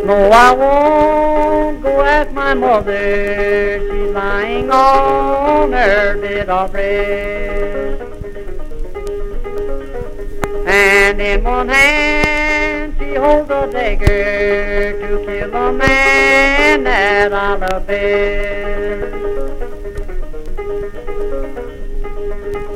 No, 0.06 0.30
I 0.32 0.52
won't 0.52 1.82
go 1.82 2.00
ask 2.00 2.30
my 2.32 2.54
mother, 2.54 3.78
she's 3.78 4.10
lying 4.14 4.70
on 4.70 5.72
her 5.72 6.16
bed 6.18 6.48
of 6.48 6.72
rest. 6.72 8.02
And 10.66 11.20
in 11.20 11.44
one 11.44 11.68
hand 11.68 12.29
holds 13.20 13.50
a 13.50 13.70
dagger 13.70 14.98
to 14.98 15.26
kill 15.26 15.54
a 15.54 15.72
man 15.72 16.84
that 16.84 17.32
I 17.34 17.54
love 17.54 17.86
best. 17.86 19.14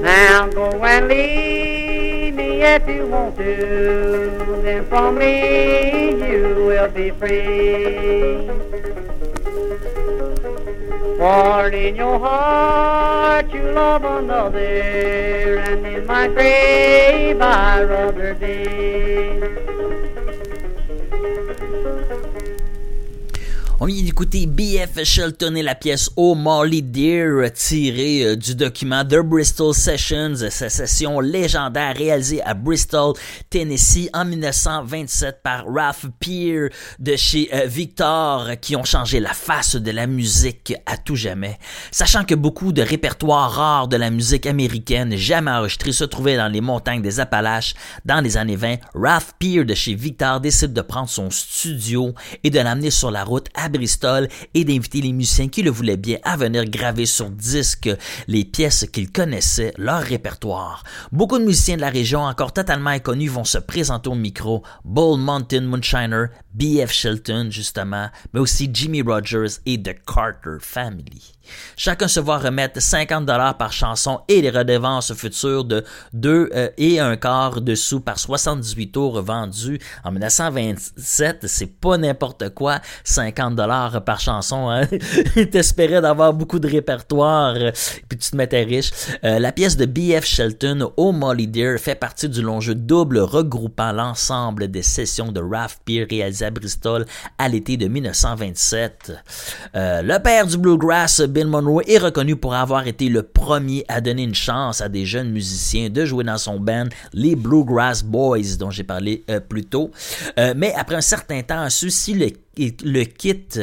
Now 0.02 0.48
go 0.48 0.84
and 0.84 1.08
leave 1.08 2.34
me 2.34 2.62
if 2.62 2.86
you 2.86 3.06
want 3.06 3.36
to, 3.36 4.60
then 4.62 4.84
from 4.86 5.18
me 5.18 6.10
you 6.28 6.66
will 6.66 6.90
be 6.90 7.10
free. 7.10 8.46
For 11.16 11.68
in 11.70 11.96
your 11.96 12.18
heart 12.18 13.50
you 13.50 13.70
love 13.70 14.04
another, 14.04 15.58
and 15.58 15.86
in 15.86 16.06
my 16.06 16.28
grave 16.28 17.40
I 17.40 17.82
rather 17.82 18.34
be. 18.34 19.43
On 23.84 23.86
vient 23.86 24.02
d'écouter 24.02 24.46
BF 24.46 25.04
Shelton 25.04 25.56
et 25.56 25.62
la 25.62 25.74
pièce 25.74 26.08
Oh 26.16 26.34
Molly 26.34 26.80
Dear 26.80 27.52
tirée 27.52 28.24
euh, 28.24 28.34
du 28.34 28.54
document 28.54 29.04
The 29.04 29.18
Bristol 29.18 29.74
Sessions, 29.74 30.36
sa 30.48 30.70
session 30.70 31.20
légendaire 31.20 31.94
réalisée 31.94 32.42
à 32.44 32.54
Bristol, 32.54 33.12
Tennessee 33.50 34.08
en 34.14 34.24
1927 34.24 35.42
par 35.42 35.66
Ralph 35.66 36.06
Peer 36.18 36.70
de 36.98 37.14
chez 37.14 37.50
euh, 37.52 37.66
Victor 37.66 38.52
qui 38.58 38.74
ont 38.74 38.84
changé 38.84 39.20
la 39.20 39.34
face 39.34 39.76
de 39.76 39.90
la 39.90 40.06
musique 40.06 40.72
à 40.86 40.96
tout 40.96 41.16
jamais. 41.16 41.58
Sachant 41.90 42.24
que 42.24 42.34
beaucoup 42.34 42.72
de 42.72 42.80
répertoires 42.80 43.52
rares 43.52 43.88
de 43.88 43.98
la 43.98 44.08
musique 44.08 44.46
américaine 44.46 45.14
jamais 45.14 45.50
enregistrés 45.50 45.92
se 45.92 46.04
trouvaient 46.04 46.38
dans 46.38 46.48
les 46.48 46.62
montagnes 46.62 47.02
des 47.02 47.20
Appalaches 47.20 47.74
dans 48.06 48.22
les 48.22 48.38
années 48.38 48.56
20, 48.56 48.76
Ralph 48.94 49.34
Peer 49.38 49.66
de 49.66 49.74
chez 49.74 49.94
Victor 49.94 50.40
décide 50.40 50.72
de 50.72 50.80
prendre 50.80 51.10
son 51.10 51.28
studio 51.28 52.14
et 52.42 52.48
de 52.48 52.60
l'amener 52.60 52.90
sur 52.90 53.10
la 53.10 53.24
route 53.24 53.48
à 53.54 53.68
Bristol 53.74 54.28
et 54.54 54.64
d'inviter 54.64 55.00
les 55.00 55.12
musiciens 55.12 55.48
qui 55.48 55.62
le 55.62 55.70
voulaient 55.70 55.96
bien 55.96 56.18
à 56.22 56.36
venir 56.36 56.64
graver 56.64 57.06
sur 57.06 57.28
disque 57.30 57.90
les 58.28 58.44
pièces 58.44 58.86
qu'ils 58.92 59.10
connaissaient, 59.10 59.74
leur 59.76 60.00
répertoire. 60.00 60.84
Beaucoup 61.12 61.38
de 61.38 61.44
musiciens 61.44 61.76
de 61.76 61.80
la 61.80 61.90
région 61.90 62.20
encore 62.20 62.52
totalement 62.52 62.90
inconnus 62.90 63.30
vont 63.30 63.44
se 63.44 63.58
présenter 63.58 64.08
au 64.08 64.14
micro. 64.14 64.62
Bull 64.84 65.18
Mountain 65.18 65.62
Moonshiner, 65.62 66.26
B.F. 66.52 66.92
Shelton 66.92 67.48
justement, 67.50 68.08
mais 68.32 68.40
aussi 68.40 68.70
Jimmy 68.72 69.02
Rogers 69.02 69.60
et 69.66 69.82
The 69.82 69.96
Carter 70.06 70.58
Family. 70.60 71.33
Chacun 71.76 72.08
se 72.08 72.20
voit 72.20 72.38
remettre 72.38 72.80
50 72.80 73.26
dollars 73.26 73.56
par 73.56 73.72
chanson 73.72 74.20
et 74.28 74.40
les 74.40 74.50
redevances 74.50 75.12
futures 75.14 75.64
de 75.64 75.84
2 76.12 76.50
euh, 76.54 76.68
et 76.78 77.00
un 77.00 77.16
quart 77.16 77.60
de 77.60 77.74
sous 77.74 78.00
par 78.00 78.18
78 78.18 78.92
tours 78.92 79.22
vendus 79.22 79.78
en 80.04 80.12
1927. 80.12 81.46
C'est 81.46 81.80
pas 81.80 81.98
n'importe 81.98 82.50
quoi, 82.50 82.80
50 83.04 83.56
dollars 83.56 84.04
par 84.04 84.20
chanson. 84.20 84.68
Hein? 84.70 84.86
T'espérais 85.50 86.00
d'avoir 86.00 86.32
beaucoup 86.32 86.58
de 86.58 86.68
répertoire, 86.68 87.54
euh, 87.56 87.72
puis 88.08 88.18
tu 88.18 88.30
te 88.30 88.36
mettais 88.36 88.62
riche. 88.62 88.90
Euh, 89.24 89.38
la 89.38 89.52
pièce 89.52 89.76
de 89.76 89.86
B.F. 89.86 90.24
Shelton, 90.24 90.90
Oh 90.96 91.12
Molly 91.12 91.46
Dear, 91.46 91.78
fait 91.78 91.94
partie 91.94 92.28
du 92.28 92.42
long 92.42 92.60
jeu 92.60 92.74
double 92.74 93.18
regroupant 93.18 93.92
l'ensemble 93.92 94.68
des 94.68 94.82
sessions 94.82 95.32
de 95.32 95.40
Ralph 95.40 95.78
Peer 95.84 96.06
réalisées 96.08 96.46
à 96.46 96.50
Bristol 96.50 97.04
à 97.38 97.48
l'été 97.48 97.76
de 97.76 97.88
1927. 97.88 99.12
le 99.74 100.18
père 100.18 100.46
du 100.46 100.56
bluegrass, 100.56 101.20
Bill 101.34 101.48
Monroe 101.48 101.82
est 101.88 101.98
reconnu 101.98 102.36
pour 102.36 102.54
avoir 102.54 102.86
été 102.86 103.08
le 103.08 103.24
premier 103.24 103.84
à 103.88 104.00
donner 104.00 104.22
une 104.22 104.36
chance 104.36 104.80
à 104.80 104.88
des 104.88 105.04
jeunes 105.04 105.32
musiciens 105.32 105.90
de 105.90 106.04
jouer 106.04 106.22
dans 106.22 106.38
son 106.38 106.60
band, 106.60 106.84
les 107.12 107.34
Bluegrass 107.34 108.04
Boys, 108.04 108.56
dont 108.56 108.70
j'ai 108.70 108.84
parlé 108.84 109.24
euh, 109.28 109.40
plus 109.40 109.64
tôt. 109.64 109.90
Euh, 110.38 110.54
mais 110.56 110.72
après 110.74 110.94
un 110.94 111.00
certain 111.00 111.42
temps, 111.42 111.68
ceux-ci 111.68 112.14
le 112.14 113.04
quittent 113.04 113.60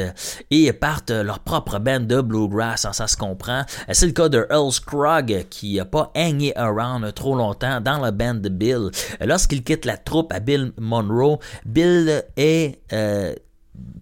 et 0.50 0.74
partent 0.74 1.12
leur 1.12 1.40
propre 1.40 1.80
band 1.80 2.02
de 2.02 2.20
bluegrass, 2.20 2.84
hein, 2.84 2.92
ça 2.92 3.08
se 3.08 3.16
comprend. 3.16 3.64
C'est 3.90 4.06
le 4.06 4.12
cas 4.12 4.28
de 4.28 4.46
Earl 4.50 4.74
Scruggs 4.74 5.46
qui 5.50 5.78
n'a 5.78 5.86
pas 5.86 6.12
hangé 6.14 6.52
around 6.58 7.14
trop 7.14 7.38
longtemps 7.38 7.80
dans 7.80 8.00
la 8.00 8.12
band 8.12 8.34
de 8.34 8.50
Bill. 8.50 8.92
Lorsqu'il 9.22 9.64
quitte 9.64 9.86
la 9.86 9.96
troupe 9.96 10.34
à 10.34 10.42
Bill 10.42 10.74
Monroe, 10.78 11.40
Bill 11.66 12.26
est 12.36 12.80
euh, 12.92 13.34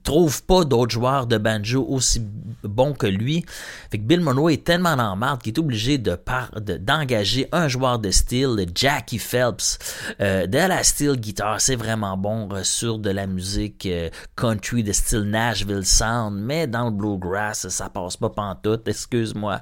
trouve 0.03 0.43
pas 0.43 0.63
d'autres 0.63 0.91
joueurs 0.91 1.27
de 1.27 1.37
banjo 1.37 1.85
aussi 1.87 2.21
bons 2.63 2.93
que 2.93 3.07
lui. 3.07 3.45
Fait 3.91 3.97
que 3.97 4.03
Bill 4.03 4.21
Monroe 4.21 4.49
est 4.53 4.63
tellement 4.63 4.93
en 4.93 5.15
marde 5.15 5.41
qu'il 5.41 5.53
est 5.53 5.59
obligé 5.59 5.97
de 5.97 6.17
d'engager 6.79 7.47
un 7.51 7.67
joueur 7.67 7.99
de 7.99 8.11
steel, 8.11 8.65
Jackie 8.75 9.19
Phelps. 9.19 9.77
Euh, 10.19 10.47
de 10.47 10.57
la 10.57 10.83
steel 10.83 11.15
guitar, 11.15 11.61
c'est 11.61 11.75
vraiment 11.75 12.17
bon 12.17 12.49
euh, 12.51 12.63
sur 12.63 12.99
de 12.99 13.09
la 13.09 13.27
musique 13.27 13.85
euh, 13.85 14.09
country 14.35 14.83
de 14.83 14.91
style 14.91 15.21
Nashville 15.21 15.85
Sound, 15.85 16.39
mais 16.39 16.67
dans 16.67 16.85
le 16.85 16.91
bluegrass, 16.91 17.69
ça 17.69 17.89
passe 17.89 18.17
pas 18.17 18.29
pantoute, 18.29 18.87
excuse-moi. 18.87 19.61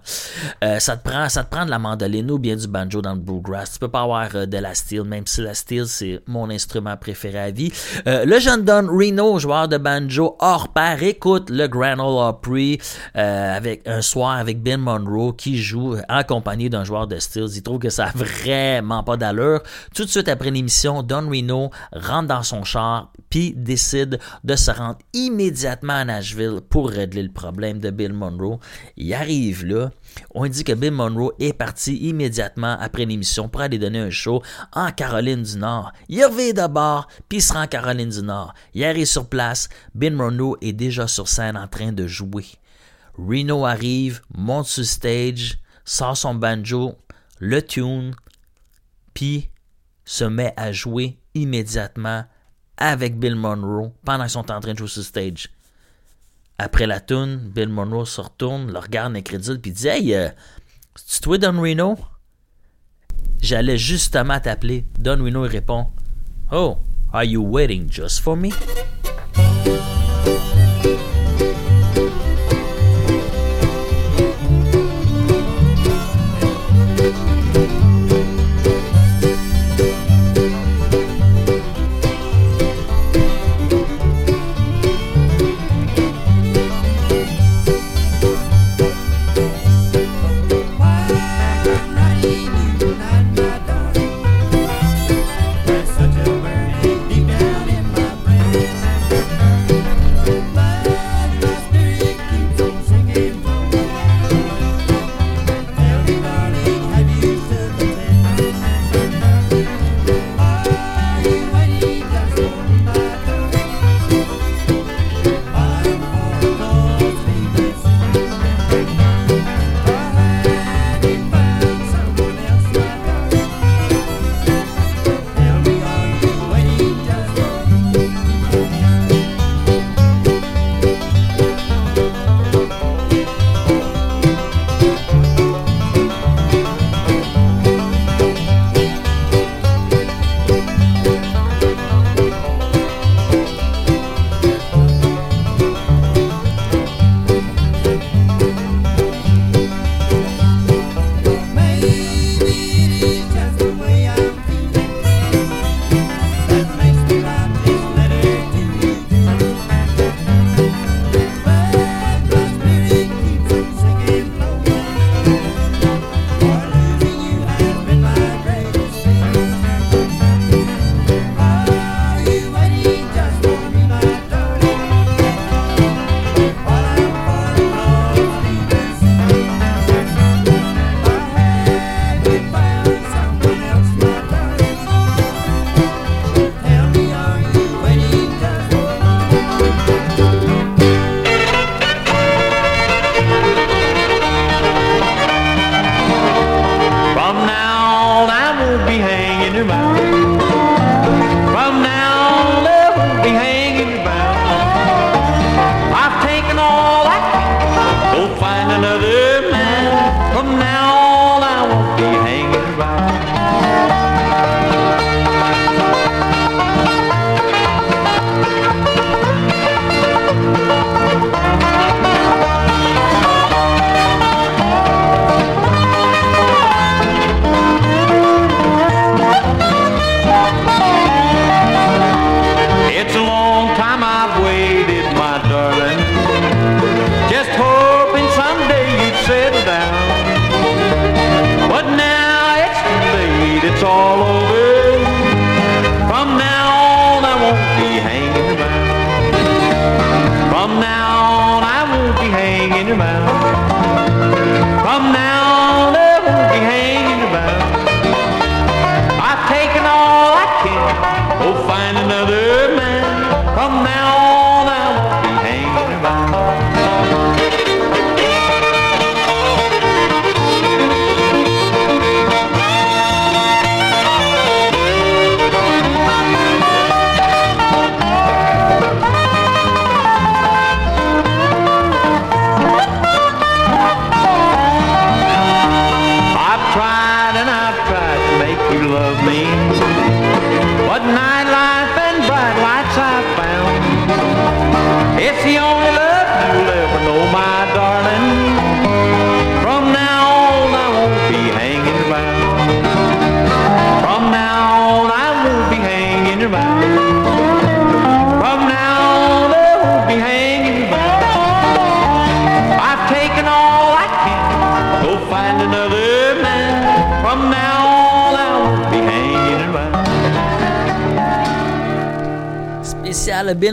ça 0.79 0.97
te 0.97 1.07
prend 1.07 1.29
ça 1.29 1.43
te 1.43 1.51
prend 1.51 1.65
de 1.65 1.69
la 1.69 1.79
mandoline 1.79 2.31
ou 2.31 2.39
bien 2.39 2.55
du 2.55 2.67
banjo 2.67 3.01
dans 3.01 3.13
le 3.13 3.19
bluegrass. 3.19 3.73
Tu 3.73 3.79
peux 3.79 3.87
pas 3.89 4.01
avoir 4.01 4.47
de 4.47 4.57
la 4.57 4.73
steel, 4.73 5.03
même 5.03 5.27
si 5.27 5.41
la 5.41 5.53
steel 5.53 5.87
c'est 5.87 6.21
mon 6.25 6.49
instrument 6.49 6.97
préféré 6.97 7.39
à 7.39 7.51
vie. 7.51 7.71
le 8.05 8.39
jeune 8.39 8.63
Don 8.63 8.87
Reno, 8.87 9.37
joueur 9.39 9.67
de 9.67 9.77
banjo 9.77 10.06
hors 10.39 10.69
pair. 10.69 11.01
Écoute 11.03 11.49
le 11.49 11.67
Grand 11.67 11.99
Ole 11.99 12.29
Opry 12.29 12.79
euh, 13.15 13.55
avec 13.55 13.87
un 13.87 14.01
soir 14.01 14.37
avec 14.37 14.61
Ben 14.61 14.79
Monroe 14.79 15.33
qui 15.35 15.57
joue 15.57 15.95
en 16.09 16.23
compagnie 16.23 16.69
d'un 16.69 16.83
joueur 16.83 17.07
de 17.07 17.19
Stills. 17.19 17.55
Il 17.55 17.63
trouve 17.63 17.79
que 17.79 17.89
ça 17.89 18.05
a 18.05 18.11
vraiment 18.15 19.03
pas 19.03 19.17
d'allure. 19.17 19.61
Tout 19.95 20.05
de 20.05 20.09
suite 20.09 20.27
après 20.27 20.51
l'émission, 20.51 21.03
Don 21.03 21.29
Reno 21.29 21.71
rentre 21.91 22.27
dans 22.27 22.43
son 22.43 22.63
char 22.63 23.11
puis 23.29 23.53
décide 23.55 24.19
de 24.43 24.55
se 24.55 24.71
rendre 24.71 24.97
immédiatement 25.13 25.93
à 25.93 26.05
Nashville 26.05 26.61
pour 26.69 26.89
régler 26.89 27.23
le 27.23 27.31
problème 27.31 27.79
de 27.79 27.89
Bill 27.89 28.13
Monroe. 28.13 28.59
Il 28.95 29.13
arrive 29.13 29.65
là. 29.65 29.91
On 30.34 30.47
dit 30.47 30.63
que 30.63 30.74
Bill 30.74 30.91
Monroe 30.91 31.34
est 31.39 31.53
parti 31.53 31.95
immédiatement 31.97 32.78
après 32.80 33.05
l'émission 33.05 33.49
pour 33.49 33.61
aller 33.61 33.78
donner 33.78 33.99
un 33.99 34.09
show 34.09 34.41
en 34.74 34.91
Caroline 34.91 35.43
du 35.43 35.57
Nord. 35.57 35.91
Il 36.09 36.24
revient 36.26 36.53
d'abord, 36.53 37.07
puis 37.30 37.39
il 37.39 37.41
se 37.41 37.53
rend 37.53 37.63
en 37.63 37.68
Caroline 37.68 38.09
du 38.09 38.22
Nord. 38.22 38.53
Il 38.74 38.84
arrive 38.84 39.05
sur 39.05 39.28
place. 39.28 39.70
Bill 39.95 40.13
Monroe 40.13 40.57
est 40.61 40.74
déjà 40.74 41.07
sur 41.07 41.28
scène 41.28 41.57
en 41.57 41.68
train 41.68 41.91
de 41.91 42.07
jouer. 42.07 42.45
Reno 43.18 43.65
arrive, 43.65 44.22
monte 44.36 44.68
sur 44.68 44.86
stage, 44.86 45.57
sort 45.86 46.18
son 46.18 46.36
banjo, 46.36 46.95
le 47.39 47.61
tune, 47.61 48.13
puis 49.13 49.49
se 50.05 50.24
met 50.24 50.53
à 50.55 50.72
jouer 50.72 51.20
immédiatement 51.34 52.26
avec 52.78 53.20
Bill 53.20 53.36
Monroe 53.36 53.91
pendant 54.05 54.24
qu'ils 54.24 54.32
sont 54.32 54.51
en 54.51 54.59
train 54.59 54.74
de 54.74 54.78
jouer 54.78 54.88
sur 54.88 55.03
stage. 55.03 55.49
Après 56.59 56.87
la 56.87 56.99
tune, 56.99 57.37
Bill 57.37 57.69
Monroe 57.69 58.05
se 58.05 58.19
retourne, 58.19 58.71
le 58.71 58.79
regarde 58.79 59.15
incrédule, 59.15 59.61
puis 59.61 59.71
dit 59.71 59.87
Hey, 59.87 60.15
euh, 60.15 60.29
c'est 60.95 61.21
toi 61.21 61.37
Don 61.37 61.61
Reno 61.61 61.97
J'allais 63.39 63.77
justement 63.77 64.39
t'appeler. 64.39 64.85
Don 64.97 65.23
Reno 65.23 65.41
répond 65.41 65.87
Oh, 66.51 66.77
are 67.13 67.23
you 67.23 67.41
waiting 67.43 67.89
just 67.91 68.21
for 68.21 68.35
me 68.35 68.49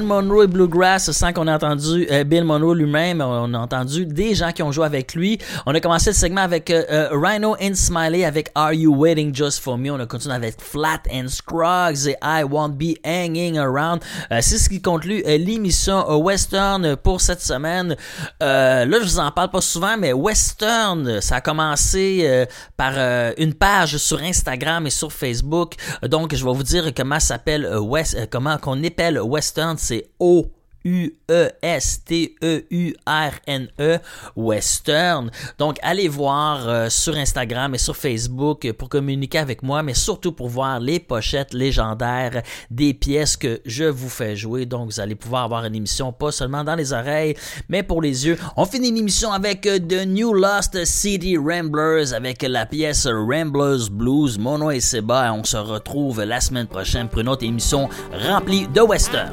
Monroe 0.04 0.44
et 0.44 0.46
Bluegrass, 0.46 1.10
sans 1.10 1.32
qu'on 1.32 1.48
ait 1.48 1.52
entendu 1.52 2.06
euh, 2.10 2.24
Bill 2.24 2.44
Monroe 2.44 2.74
lui-même, 2.74 3.20
on 3.20 3.52
a 3.54 3.58
entendu 3.58 4.06
des 4.06 4.34
gens 4.34 4.52
qui 4.52 4.62
ont 4.62 4.70
joué 4.72 4.86
avec 4.86 5.14
lui. 5.14 5.38
On 5.66 5.74
a 5.74 5.80
commencé 5.80 6.10
le 6.10 6.14
segment 6.14 6.42
avec 6.42 6.70
euh, 6.70 6.84
euh, 6.90 7.08
Rhino 7.12 7.56
and 7.60 7.74
Smiley 7.74 8.24
avec 8.24 8.50
Are 8.54 8.72
You 8.72 8.94
Waiting 8.94 9.34
Just 9.34 9.60
For 9.60 9.76
Me? 9.78 9.90
On 9.90 10.00
a 10.00 10.06
continué 10.06 10.34
avec 10.34 10.60
Flat 10.60 11.00
and 11.12 11.28
Scruggs 11.28 12.06
et 12.06 12.16
I 12.22 12.44
Won't 12.44 12.76
Be 12.78 12.96
Hanging 13.04 13.58
Around. 13.58 14.02
Euh, 14.30 14.38
C'est 14.40 14.58
ce 14.58 14.68
qui 14.68 14.80
conclut 14.80 15.22
euh, 15.26 15.38
l'émission 15.38 16.04
euh, 16.10 16.16
Western 16.16 16.96
pour 16.96 17.20
cette 17.20 17.42
semaine. 17.42 17.96
Euh, 18.42 18.84
là, 18.84 18.98
je 19.00 19.04
vous 19.04 19.18
en 19.18 19.30
parle 19.30 19.50
pas 19.50 19.60
souvent, 19.60 19.96
mais 19.98 20.12
Western, 20.12 21.20
ça 21.20 21.36
a 21.36 21.40
commencé 21.40 22.22
euh, 22.24 22.46
euh, 22.96 23.32
une 23.38 23.54
page 23.54 23.96
sur 23.96 24.20
Instagram 24.20 24.86
et 24.86 24.90
sur 24.90 25.12
Facebook. 25.12 25.74
Donc, 26.02 26.34
je 26.34 26.44
vais 26.44 26.52
vous 26.52 26.62
dire 26.62 26.92
comment 26.94 27.20
s'appelle 27.20 27.64
euh, 27.64 27.80
West, 27.80 28.14
euh, 28.14 28.26
comment 28.30 28.58
qu'on 28.58 28.82
épelle 28.82 29.20
Western, 29.20 29.76
c'est 29.78 30.10
O. 30.18 30.50
U-E-S-T-E-U-R-N-E, 30.84 31.48
Western. 34.36 35.30
Donc, 35.58 35.78
allez 35.82 36.08
voir 36.08 36.68
euh, 36.68 36.88
sur 36.90 37.16
Instagram 37.16 37.74
et 37.74 37.78
sur 37.78 37.96
Facebook 37.96 38.70
pour 38.72 38.88
communiquer 38.88 39.38
avec 39.38 39.62
moi, 39.62 39.82
mais 39.82 39.94
surtout 39.94 40.32
pour 40.32 40.48
voir 40.48 40.80
les 40.80 41.00
pochettes 41.00 41.54
légendaires 41.54 42.42
des 42.70 42.92
pièces 42.94 43.36
que 43.36 43.60
je 43.64 43.84
vous 43.84 44.08
fais 44.08 44.36
jouer. 44.36 44.66
Donc, 44.66 44.92
vous 44.92 45.00
allez 45.00 45.14
pouvoir 45.14 45.44
avoir 45.44 45.64
une 45.64 45.74
émission 45.74 46.12
pas 46.12 46.32
seulement 46.32 46.64
dans 46.64 46.74
les 46.74 46.92
oreilles, 46.92 47.34
mais 47.68 47.82
pour 47.82 48.02
les 48.02 48.26
yeux. 48.26 48.38
On 48.56 48.66
finit 48.66 48.92
l'émission 48.92 49.32
avec 49.32 49.66
euh, 49.66 49.78
The 49.78 50.06
New 50.06 50.34
Lost 50.34 50.84
City 50.84 51.36
Ramblers 51.36 52.12
avec 52.12 52.42
la 52.42 52.66
pièce 52.66 53.06
Ramblers 53.06 53.90
Blues. 53.90 54.38
Mon 54.38 54.58
nom 54.58 54.70
est 54.70 54.80
Seba 54.80 55.28
et 55.28 55.30
on 55.30 55.44
se 55.44 55.56
retrouve 55.56 56.22
la 56.22 56.40
semaine 56.40 56.66
prochaine 56.66 57.08
pour 57.08 57.20
une 57.20 57.28
autre 57.28 57.44
émission 57.44 57.88
remplie 58.12 58.66
de 58.68 58.80
western. 58.80 59.32